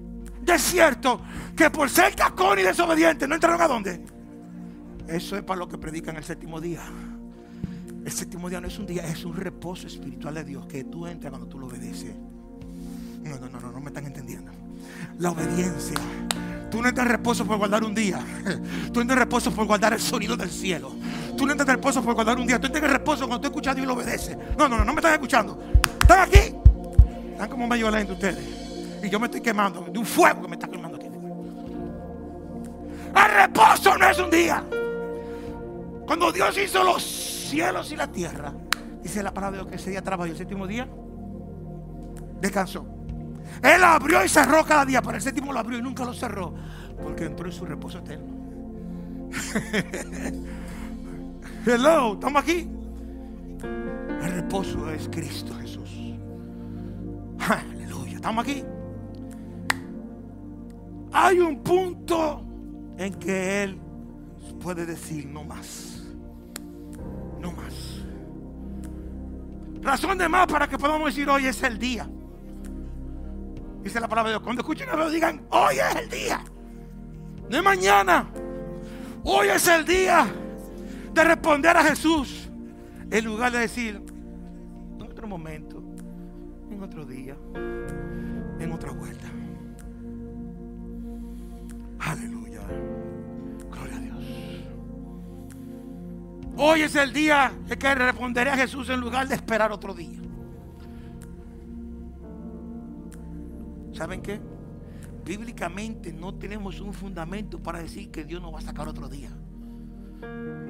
desierto. 0.42 1.20
Que 1.56 1.70
por 1.70 1.88
ser 1.88 2.14
cacón 2.14 2.58
y 2.58 2.62
desobediente 2.62 3.28
no 3.28 3.34
entraron 3.34 3.60
a 3.60 3.68
dónde. 3.68 4.04
Eso 5.06 5.36
es 5.36 5.42
para 5.42 5.58
lo 5.58 5.68
que 5.68 5.78
predican 5.78 6.16
el 6.16 6.24
séptimo 6.24 6.60
día. 6.60 6.82
El 8.04 8.12
séptimo 8.12 8.48
día 8.48 8.60
no 8.60 8.68
es 8.68 8.78
un 8.78 8.86
día, 8.86 9.06
es 9.06 9.24
un 9.24 9.36
reposo 9.36 9.86
espiritual 9.86 10.34
de 10.34 10.44
Dios 10.44 10.66
que 10.66 10.84
tú 10.84 11.06
entras 11.06 11.30
cuando 11.30 11.48
tú 11.48 11.58
lo 11.58 11.66
obedeces. 11.66 12.14
No, 13.22 13.38
no, 13.38 13.48
no, 13.48 13.60
no, 13.60 13.72
no 13.72 13.80
me 13.80 13.88
están 13.88 14.06
entendiendo. 14.06 14.50
La 15.18 15.30
obediencia. 15.30 15.96
Tú 16.70 16.80
no 16.80 16.88
entras 16.88 17.06
en 17.06 17.12
reposo 17.12 17.44
por 17.44 17.58
guardar 17.58 17.84
un 17.84 17.94
día. 17.94 18.24
Tú 18.92 19.00
entras 19.00 19.16
en 19.16 19.18
reposo 19.18 19.52
por 19.52 19.66
guardar 19.66 19.92
el 19.92 20.00
sonido 20.00 20.36
del 20.36 20.50
cielo. 20.50 20.92
Tú 21.40 21.46
no 21.46 21.52
entras 21.52 21.70
en 21.70 21.76
reposo 21.76 22.02
por 22.02 22.12
guardar 22.12 22.38
un 22.38 22.46
día. 22.46 22.60
Tú 22.60 22.66
entras 22.66 22.84
en 22.84 22.90
reposo 22.90 23.26
cuando 23.26 23.40
tú 23.40 23.46
escuchas 23.46 23.72
a 23.72 23.74
Dios 23.74 23.84
y 23.84 23.88
lo 23.88 23.94
obedeces. 23.94 24.36
No, 24.58 24.68
no, 24.68 24.76
no, 24.76 24.84
no 24.84 24.92
me 24.92 24.98
están 24.98 25.14
escuchando. 25.14 25.58
Están 25.98 26.20
aquí. 26.20 26.54
Están 27.32 27.48
como 27.48 27.66
medio 27.66 27.90
lento 27.90 28.12
ustedes. 28.12 28.46
Y 29.02 29.08
yo 29.08 29.18
me 29.18 29.24
estoy 29.24 29.40
quemando 29.40 29.80
de 29.90 29.98
un 29.98 30.04
fuego 30.04 30.42
que 30.42 30.48
me 30.48 30.56
está 30.56 30.68
quemando 30.68 30.98
aquí. 30.98 31.06
El 33.16 33.34
reposo 33.42 33.96
no 33.96 34.10
es 34.10 34.18
un 34.18 34.30
día. 34.30 34.62
Cuando 36.04 36.30
Dios 36.30 36.58
hizo 36.58 36.84
los 36.84 37.02
cielos 37.02 37.90
y 37.90 37.96
la 37.96 38.06
tierra, 38.06 38.52
dice 39.02 39.22
la 39.22 39.32
palabra 39.32 39.56
de 39.56 39.62
Dios 39.62 39.70
que 39.70 39.76
ese 39.76 39.88
día 39.88 40.02
trabajó 40.02 40.30
el 40.30 40.36
séptimo 40.36 40.66
día 40.66 40.86
descansó. 42.38 42.84
Él 43.62 43.82
abrió 43.82 44.22
y 44.22 44.28
cerró 44.28 44.62
cada 44.62 44.84
día, 44.84 45.00
pero 45.00 45.16
el 45.16 45.22
séptimo 45.22 45.54
lo 45.54 45.58
abrió 45.58 45.78
y 45.78 45.82
nunca 45.82 46.04
lo 46.04 46.12
cerró, 46.12 46.54
porque 47.02 47.24
entró 47.24 47.46
en 47.46 47.52
su 47.52 47.64
reposo 47.64 47.98
eterno. 47.98 48.40
Hello, 51.66 52.14
estamos 52.14 52.42
aquí. 52.42 52.66
El 54.22 54.32
reposo 54.32 54.90
es 54.90 55.06
Cristo 55.10 55.54
Jesús. 55.60 55.90
Aleluya, 57.38 58.14
estamos 58.14 58.44
aquí. 58.44 58.64
Hay 61.12 61.38
un 61.38 61.62
punto 61.62 62.42
en 62.96 63.12
que 63.14 63.64
Él 63.64 63.78
puede 64.62 64.86
decir 64.86 65.26
no 65.26 65.44
más. 65.44 66.06
No 67.38 67.52
más. 67.52 68.04
Razón 69.82 70.16
de 70.16 70.28
más 70.30 70.46
para 70.46 70.66
que 70.66 70.78
podamos 70.78 71.08
decir 71.08 71.28
hoy 71.28 71.44
es 71.44 71.62
el 71.62 71.78
día. 71.78 72.08
Dice 73.82 74.00
la 74.00 74.08
palabra 74.08 74.30
de 74.30 74.36
Dios. 74.36 74.42
Cuando 74.42 74.62
escuchen 74.62 74.88
a 74.88 75.10
digan, 75.10 75.46
hoy 75.50 75.74
es 75.74 75.96
el 75.96 76.08
día. 76.08 76.42
No 77.50 77.56
es 77.58 77.62
mañana. 77.62 78.30
Hoy 79.24 79.48
es 79.48 79.68
el 79.68 79.84
día 79.84 80.26
de 81.12 81.24
responder 81.24 81.76
a 81.76 81.84
Jesús. 81.84 82.50
En 83.10 83.24
lugar 83.24 83.52
de 83.52 83.58
decir, 83.58 84.00
en 84.94 85.02
otro 85.02 85.26
momento, 85.26 85.82
en 86.70 86.82
otro 86.82 87.04
día, 87.04 87.36
en 88.58 88.72
otra 88.72 88.92
vuelta. 88.92 89.26
Aleluya. 91.98 92.60
Gloria 93.70 93.96
a 93.96 94.00
Dios. 94.00 94.24
Hoy 96.56 96.82
es 96.82 96.94
el 96.94 97.12
día 97.12 97.52
en 97.68 97.78
que 97.78 97.94
responderé 97.94 98.50
a 98.50 98.56
Jesús 98.56 98.88
en 98.90 99.00
lugar 99.00 99.26
de 99.26 99.34
esperar 99.34 99.72
otro 99.72 99.92
día. 99.92 100.20
¿Saben 103.92 104.22
qué? 104.22 104.40
Bíblicamente 105.24 106.12
no 106.12 106.34
tenemos 106.34 106.80
un 106.80 106.92
fundamento 106.92 107.62
para 107.62 107.80
decir 107.80 108.10
que 108.10 108.24
Dios 108.24 108.40
nos 108.40 108.54
va 108.54 108.58
a 108.58 108.62
sacar 108.62 108.88
otro 108.88 109.08
día. 109.08 109.30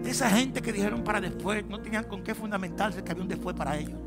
Esa 0.05 0.31
gente 0.31 0.61
que 0.63 0.73
dijeron 0.73 1.05
para 1.05 1.21
después 1.21 1.65
no 1.69 1.81
tenían 1.81 2.05
con 2.05 2.23
qué 2.23 2.35
fundamentarse 2.35 3.03
que 3.05 3.11
había 3.13 3.23
un 3.23 3.29
después 3.29 3.55
para 3.57 3.77
ellos. 3.77 3.99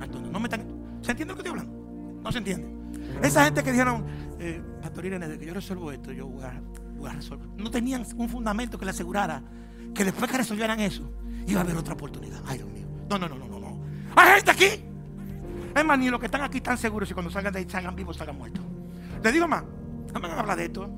Entonces, 0.00 0.30
no 0.30 0.40
me 0.40 0.46
están- 0.46 0.66
¿Se 1.02 1.10
entiende 1.12 1.34
lo 1.34 1.36
que 1.42 1.48
estoy 1.48 1.60
hablando? 1.60 2.20
No 2.22 2.32
se 2.32 2.38
entiende. 2.38 2.68
Esa 3.22 3.44
gente 3.44 3.62
que 3.62 3.70
dijeron, 3.72 4.04
eh, 4.38 4.60
Pastor 4.82 5.04
Irene, 5.06 5.28
de 5.28 5.38
que 5.38 5.46
yo 5.46 5.54
resuelvo 5.54 5.92
esto, 5.92 6.12
yo 6.12 6.26
voy 6.26 6.42
a, 6.44 6.60
voy 6.96 7.10
resolver. 7.10 7.46
No 7.56 7.70
tenían 7.70 8.04
un 8.16 8.28
fundamento 8.28 8.78
que 8.78 8.84
le 8.84 8.90
asegurara 8.90 9.42
que 9.94 10.04
después 10.04 10.30
que 10.30 10.38
resolvieran 10.38 10.80
eso, 10.80 11.10
iba 11.46 11.60
a 11.60 11.62
haber 11.64 11.76
otra 11.76 11.94
oportunidad. 11.94 12.40
Ay, 12.46 12.58
Dios 12.58 12.70
mío. 12.70 12.86
No, 13.08 13.18
no, 13.18 13.28
no, 13.28 13.36
no, 13.38 13.46
no. 13.48 13.60
no. 13.60 13.80
Hay 14.16 14.36
gente 14.36 14.50
aquí. 14.50 14.84
Es 15.74 15.84
más, 15.84 15.98
ni 15.98 16.08
los 16.10 16.18
que 16.18 16.26
están 16.26 16.42
aquí 16.42 16.58
están 16.58 16.76
seguros 16.78 17.10
y 17.10 17.14
cuando 17.14 17.30
salgan 17.30 17.52
de 17.52 17.60
ahí 17.60 17.66
salgan 17.68 17.94
vivos, 17.94 18.16
salgan 18.16 18.36
muertos. 18.36 18.64
Les 19.22 19.32
digo 19.32 19.46
más, 19.46 19.62
no 20.12 20.20
me 20.20 20.28
van 20.28 20.38
a 20.38 20.40
hablar 20.40 20.56
de 20.58 20.64
esto. 20.64 20.88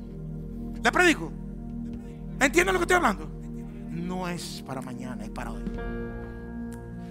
Les 0.83 0.93
predico. 0.93 1.33
¿Entienden 2.41 2.73
lo 2.75 2.81
que 2.81 2.85
estoy 2.85 2.97
hablando? 2.97 3.31
No 3.91 4.29
es 4.29 4.63
para 4.67 4.81
mañana, 4.81 5.25
es 5.25 5.31
para 5.31 5.53
hoy. 5.53 5.63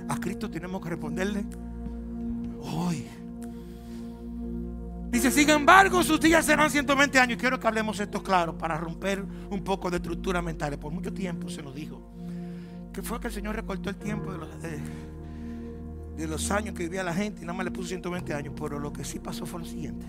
A 0.08 0.18
Cristo 0.20 0.50
tenemos 0.50 0.82
que 0.82 0.90
responderle 0.90 1.46
hoy. 2.62 3.06
Dice, 5.12 5.32
sin 5.32 5.50
embargo, 5.50 6.04
sus 6.04 6.20
días 6.20 6.46
serán 6.46 6.70
120 6.70 7.20
años. 7.20 7.38
Quiero 7.40 7.60
que 7.60 7.68
hablemos 7.68 8.00
esto 8.00 8.22
claro 8.22 8.58
para 8.58 8.78
romper 8.78 9.24
un 9.50 9.64
poco 9.64 9.90
de 9.90 9.98
estructura 9.98 10.42
mental. 10.42 10.78
Por 10.78 10.92
mucho 10.92 11.12
tiempo 11.12 11.50
se 11.50 11.64
nos 11.64 11.74
dijo 11.74 12.02
que 12.94 13.02
fue 13.02 13.20
que 13.20 13.28
el 13.28 13.34
Señor 13.34 13.56
recortó 13.56 13.90
el 13.90 13.96
tiempo 13.96 14.32
de 14.32 14.38
los, 14.38 14.50
de 14.62 16.28
los 16.28 16.52
años 16.52 16.76
que 16.76 16.84
vivía 16.84 17.04
la 17.04 17.14
gente 17.14 17.42
y 17.42 17.46
nada 17.46 17.58
más 17.58 17.66
le 17.66 17.72
puso 17.72 17.90
120 17.90 18.34
años. 18.34 18.54
Pero 18.60 18.80
lo 18.80 18.94
que 18.94 19.04
sí 19.04 19.20
pasó 19.20 19.46
fue 19.46 19.60
lo 19.60 19.66
siguiente. 19.66 20.06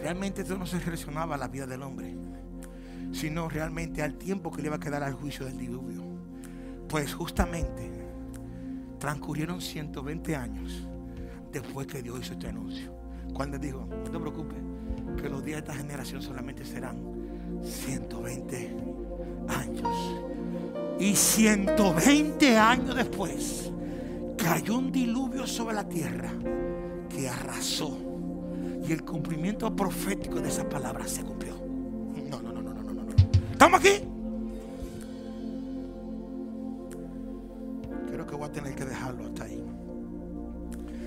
Realmente 0.00 0.42
esto 0.42 0.56
no 0.56 0.66
se 0.66 0.78
relacionaba 0.78 1.34
a 1.34 1.38
la 1.38 1.48
vida 1.48 1.66
del 1.66 1.82
hombre, 1.82 2.14
sino 3.14 3.48
realmente 3.48 4.02
al 4.02 4.14
tiempo 4.14 4.50
que 4.50 4.60
le 4.60 4.68
iba 4.68 4.76
a 4.76 4.80
quedar 4.80 5.02
al 5.02 5.14
juicio 5.14 5.46
del 5.46 5.56
diluvio. 5.56 6.02
Pues 6.88 7.14
justamente 7.14 7.90
transcurrieron 8.98 9.60
120 9.60 10.36
años 10.36 10.86
después 11.52 11.86
que 11.86 12.02
Dios 12.02 12.20
hizo 12.20 12.32
este 12.32 12.48
anuncio. 12.48 12.92
Cuando 13.32 13.56
dijo, 13.56 13.86
no 13.88 14.10
te 14.10 14.18
preocupes, 14.18 14.58
que 15.20 15.28
los 15.28 15.44
días 15.44 15.62
de 15.62 15.70
esta 15.70 15.74
generación 15.74 16.22
solamente 16.22 16.64
serán 16.64 16.96
120 17.62 18.76
años. 19.48 20.16
Y 20.98 21.14
120 21.14 22.58
años 22.58 22.96
después 22.96 23.70
cayó 24.36 24.78
un 24.78 24.90
diluvio 24.90 25.46
sobre 25.46 25.76
la 25.76 25.88
tierra 25.88 26.32
que 27.08 27.28
arrasó. 27.28 27.96
Y 28.86 28.92
el 28.92 29.04
cumplimiento 29.04 29.74
profético 29.74 30.40
de 30.40 30.48
esa 30.48 30.68
palabra 30.68 31.06
se 31.06 31.22
cumplió. 31.22 31.53
¿Estamos 33.64 33.80
aquí? 33.80 34.04
Creo 38.10 38.26
que 38.26 38.34
voy 38.34 38.46
a 38.46 38.52
tener 38.52 38.74
que 38.74 38.84
dejarlo 38.84 39.24
hasta 39.24 39.44
ahí. 39.44 39.64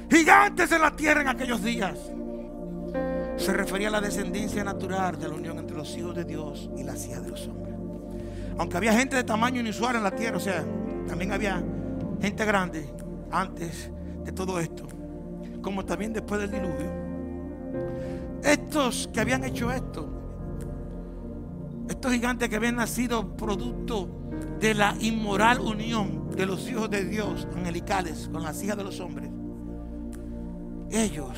Gigantes 0.10 0.72
en 0.72 0.82
la 0.82 0.96
tierra 0.96 1.22
en 1.22 1.28
aquellos 1.28 1.64
días. 1.64 2.00
Se 3.36 3.54
refería 3.54 3.90
a 3.90 3.92
la 3.92 4.02
descendencia 4.02 4.64
natural 4.64 5.20
de 5.20 5.28
la 5.28 5.36
unión 5.36 5.60
entre 5.60 5.78
los 5.78 5.96
hijos 5.96 6.16
de 6.16 6.26
Dios 6.26 6.72
y 6.76 6.84
las 6.84 7.06
hijas 7.06 7.26
de 7.26 7.30
los 7.30 7.48
hombres. 7.48 7.76
Aunque 8.58 8.78
había 8.78 8.94
gente 8.94 9.16
de 9.16 9.24
tamaño 9.24 9.60
inusual 9.60 9.98
en 9.98 10.02
la 10.02 10.16
tierra, 10.16 10.38
o 10.38 10.40
sea, 10.40 10.66
también 11.08 11.34
había 11.34 11.64
gente 12.20 12.44
grande 12.44 12.90
antes 13.30 13.92
de 14.24 14.32
todo 14.32 14.60
esto, 14.60 14.88
como 15.62 15.86
también 15.86 16.12
después 16.12 16.42
del 16.42 16.50
diluvio. 16.50 16.92
Estos 18.42 19.08
que 19.14 19.20
habían 19.20 19.44
hecho 19.44 19.72
esto, 19.72 20.17
estos 21.90 22.12
gigantes 22.12 22.50
que 22.50 22.56
habían 22.56 22.76
nacido 22.76 23.36
producto 23.36 24.10
de 24.60 24.74
la 24.74 24.96
inmoral 25.00 25.60
unión 25.60 26.30
de 26.32 26.46
los 26.46 26.68
hijos 26.70 26.90
de 26.90 27.06
Dios 27.06 27.48
angelicales 27.56 28.30
con 28.32 28.44
las 28.44 28.62
hijas 28.64 28.78
de 28.78 28.84
los 28.84 29.00
hombres, 29.00 29.30
ellos 30.92 31.38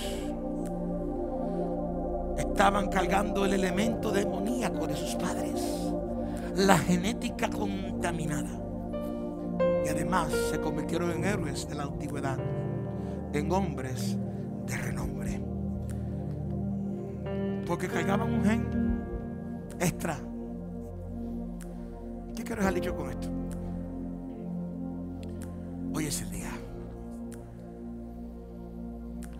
estaban 2.37 2.89
cargando 2.89 3.45
el 3.45 3.53
elemento 3.53 4.11
demoníaco 4.11 4.87
de 4.87 4.95
sus 4.95 5.15
padres, 5.15 5.61
la 6.55 6.77
genética 6.77 7.49
contaminada. 7.49 8.49
Y 9.85 9.89
además 9.89 10.31
se 10.51 10.59
convirtieron 10.59 11.11
en 11.11 11.25
héroes 11.25 11.67
de 11.67 11.75
la 11.75 11.83
antigüedad, 11.83 12.37
en 13.33 13.51
hombres 13.51 14.17
de 14.65 14.77
renombre. 14.77 15.41
Porque 17.65 17.87
cargaban 17.87 18.33
un 18.33 18.43
gen 18.43 19.03
extra. 19.79 20.17
¿Qué 22.39 22.45
quiero 22.45 22.61
dejar 22.61 22.73
dicho 22.73 22.95
con 22.95 23.09
esto? 23.09 23.27
Hoy 25.93 26.05
es 26.05 26.21
el 26.21 26.31
día. 26.31 26.51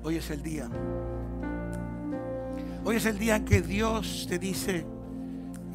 Hoy 0.04 0.18
es 0.18 0.30
el 0.30 0.44
día. 0.44 0.70
Hoy 2.84 2.98
es 2.98 3.06
el 3.06 3.18
día 3.18 3.38
en 3.38 3.46
que 3.46 3.62
Dios 3.62 4.28
te 4.28 4.38
dice, 4.38 4.86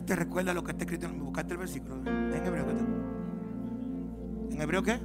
te 0.04 0.14
recuerda 0.14 0.52
lo 0.52 0.62
que 0.62 0.72
está 0.72 0.84
escrito 0.84 1.06
en 1.06 1.18
buscaste 1.24 1.52
el 1.54 1.58
versículo. 1.60 1.96
En 2.04 2.44
hebreo, 2.44 2.66
¿qué? 2.66 4.54
¿En 4.54 4.60
hebreo 4.60 4.82
qué? 4.82 4.98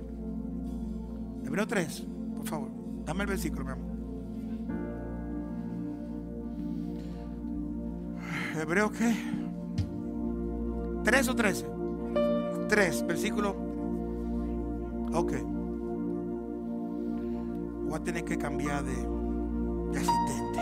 Hebreo 1.45 1.67
3, 1.67 2.05
por 2.35 2.47
favor. 2.47 2.69
Dame 3.05 3.21
el 3.21 3.29
versículo, 3.29 3.63
mi 3.63 3.71
amor. 3.71 3.85
¿Hebreo 8.61 8.91
qué? 8.91 9.15
¿3 11.05 11.29
o 11.29 11.35
13? 11.35 11.78
3, 12.69 13.05
versículo. 13.07 13.55
Ok. 15.13 15.33
Voy 17.83 17.95
a 17.95 18.03
tener 18.03 18.23
que 18.23 18.37
cambiar 18.37 18.83
de, 18.83 18.93
de 19.91 19.97
asistente. 19.97 20.59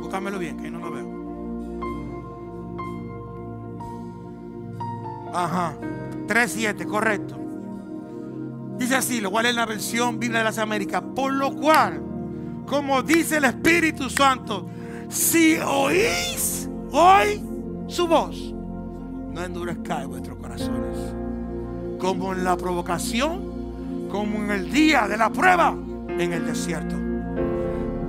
Búscamelo 0.00 0.38
bien, 0.38 0.58
que 0.58 0.66
ahí 0.66 0.70
no 0.70 0.78
lo 0.78 0.90
veo. 0.92 1.24
Ajá. 5.34 5.74
3.7, 6.28 6.86
correcto. 6.86 7.36
Dice 8.78 8.96
así, 8.96 9.20
lo 9.20 9.30
cual 9.30 9.46
es 9.46 9.54
la 9.54 9.66
versión 9.66 10.18
Biblia 10.18 10.40
de 10.40 10.44
las 10.44 10.58
Américas. 10.58 11.02
Por 11.14 11.32
lo 11.32 11.54
cual, 11.54 12.02
como 12.66 13.02
dice 13.02 13.38
el 13.38 13.44
Espíritu 13.44 14.10
Santo, 14.10 14.68
si 15.08 15.56
oís 15.58 16.68
hoy 16.92 17.53
su 17.94 18.08
voz, 18.08 18.52
no 19.32 19.44
endurezcáis 19.44 20.08
vuestros 20.08 20.36
corazones. 20.38 20.98
Como 22.00 22.32
en 22.32 22.42
la 22.42 22.56
provocación, 22.56 24.08
como 24.10 24.42
en 24.42 24.50
el 24.50 24.72
día 24.72 25.06
de 25.06 25.16
la 25.16 25.30
prueba 25.30 25.76
en 26.08 26.32
el 26.32 26.44
desierto. 26.44 26.96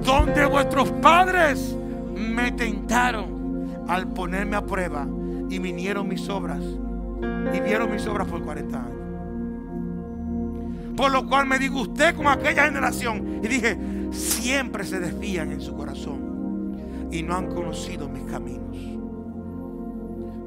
Donde 0.04 0.44
vuestros 0.48 0.90
padres 0.90 1.78
me 2.16 2.52
tentaron 2.52 3.86
al 3.88 4.08
ponerme 4.08 4.56
a 4.56 4.66
prueba 4.66 5.08
y 5.52 5.60
vinieron 5.60 6.08
mis 6.08 6.28
obras 6.30 6.64
y 7.54 7.60
vieron 7.60 7.92
mis 7.92 8.08
obras 8.08 8.28
por 8.28 8.44
40 8.44 8.78
años. 8.78 8.92
Por 10.98 11.12
lo 11.12 11.28
cual 11.28 11.46
me 11.46 11.60
disgusté 11.60 12.16
con 12.16 12.26
aquella 12.26 12.66
generación 12.66 13.40
y 13.44 13.48
dije, 13.48 13.78
siempre 14.10 14.84
se 14.84 15.00
desvían 15.00 15.52
en 15.52 15.62
su 15.62 15.76
corazón 15.76 17.10
y 17.12 17.22
no 17.22 17.36
han 17.36 17.54
conocido 17.54 18.10
mis 18.10 18.24
caminos. 18.24 18.95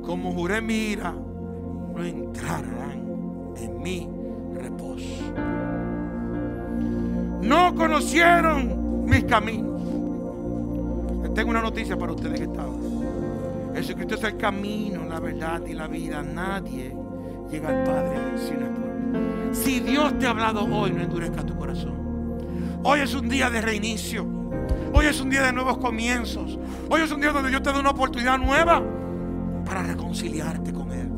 Como 0.08 0.32
juré 0.32 0.62
mi 0.62 0.92
ira, 0.92 1.12
no 1.12 2.02
entrarán 2.02 3.52
en 3.58 3.82
mi 3.82 4.08
reposo. 4.54 5.34
No 7.42 7.74
conocieron 7.74 9.04
mis 9.04 9.24
caminos. 9.24 9.82
Tengo 11.34 11.50
una 11.50 11.60
noticia 11.60 11.98
para 11.98 12.12
ustedes 12.12 12.40
que 12.40 12.46
están. 12.46 12.70
Jesucristo 13.74 14.14
es 14.14 14.24
el 14.24 14.38
camino, 14.38 15.04
la 15.04 15.20
verdad 15.20 15.60
y 15.66 15.74
la 15.74 15.86
vida. 15.86 16.22
Nadie 16.22 16.96
llega 17.50 17.68
al 17.68 17.84
Padre 17.84 18.18
si 18.38 18.54
no 18.54 18.64
es 18.64 18.70
por. 18.70 19.54
Si 19.54 19.80
Dios 19.80 20.18
te 20.18 20.26
ha 20.26 20.30
hablado 20.30 20.64
hoy, 20.74 20.90
no 20.90 21.02
endurezca 21.02 21.44
tu 21.44 21.54
corazón. 21.54 22.38
Hoy 22.82 23.00
es 23.00 23.14
un 23.14 23.28
día 23.28 23.50
de 23.50 23.60
reinicio. 23.60 24.26
Hoy 24.94 25.04
es 25.04 25.20
un 25.20 25.28
día 25.28 25.42
de 25.42 25.52
nuevos 25.52 25.76
comienzos. 25.76 26.58
Hoy 26.88 27.02
es 27.02 27.12
un 27.12 27.20
día 27.20 27.30
donde 27.30 27.50
Dios 27.50 27.62
te 27.62 27.70
da 27.70 27.78
una 27.78 27.90
oportunidad 27.90 28.38
nueva 28.38 28.82
para 29.68 29.82
reconciliarte 29.82 30.72
con 30.72 30.90
Él. 30.90 31.10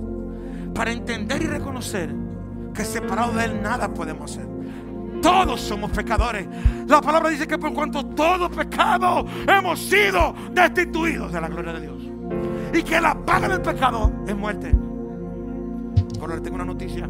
Para 0.74 0.90
entender 0.90 1.40
y 1.42 1.46
reconocer 1.46 2.14
que 2.74 2.84
separado 2.84 3.32
de 3.32 3.44
Él 3.44 3.62
nada 3.62 3.92
podemos 3.94 4.32
hacer. 4.32 4.48
Todos 5.22 5.60
somos 5.60 5.90
pecadores. 5.90 6.48
La 6.88 7.00
palabra 7.00 7.28
dice 7.28 7.46
que 7.46 7.58
por 7.58 7.72
cuanto 7.72 8.04
todo 8.06 8.50
pecado 8.50 9.24
hemos 9.46 9.78
sido 9.78 10.34
destituidos 10.52 11.32
de 11.32 11.40
la 11.40 11.48
gloria 11.48 11.74
de 11.74 11.80
Dios. 11.82 12.02
Y 12.74 12.82
que 12.82 13.00
la 13.00 13.14
paga 13.14 13.48
del 13.48 13.60
pecado 13.60 14.12
es 14.26 14.36
muerte. 14.36 14.74
Pero 16.18 16.34
le 16.34 16.40
tengo 16.40 16.56
una 16.56 16.64
noticia. 16.64 17.08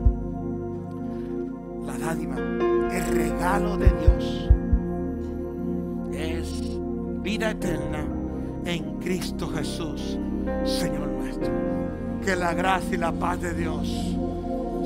La 1.86 1.98
dádiva, 1.98 2.36
el 2.36 3.06
regalo 3.06 3.76
de 3.76 3.90
Dios 3.90 4.50
es 6.12 6.62
vida 7.22 7.50
eterna 7.50 8.04
en 8.64 8.98
Cristo 8.98 9.48
Jesús, 9.48 10.18
Señor 10.64 11.08
nuestro. 11.08 11.50
Que 12.24 12.36
la 12.36 12.54
gracia 12.54 12.94
y 12.94 12.98
la 12.98 13.12
paz 13.12 13.40
de 13.40 13.54
Dios 13.54 13.88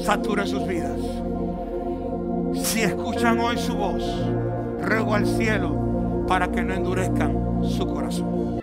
sature 0.05 0.47
sus 0.47 0.67
vidas. 0.67 0.99
Si 2.55 2.83
escuchan 2.83 3.39
hoy 3.41 3.59
su 3.59 3.75
voz, 3.75 4.03
ruego 4.81 5.15
al 5.15 5.27
cielo 5.27 6.25
para 6.29 6.51
que 6.51 6.63
no 6.63 6.75
endurezcan 6.75 7.65
su 7.65 7.87
corazón. 7.87 8.61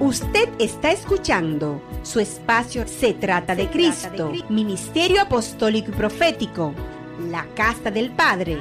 Usted 0.00 0.50
está 0.58 0.92
escuchando 0.92 1.80
su 2.02 2.20
espacio 2.20 2.86
Se 2.86 3.14
trata 3.14 3.54
de 3.54 3.68
Cristo, 3.68 4.32
Ministerio 4.50 5.22
Apostólico 5.22 5.92
y 5.92 5.94
Profético, 5.94 6.74
la 7.30 7.46
Casa 7.54 7.90
del 7.90 8.10
Padre. 8.10 8.58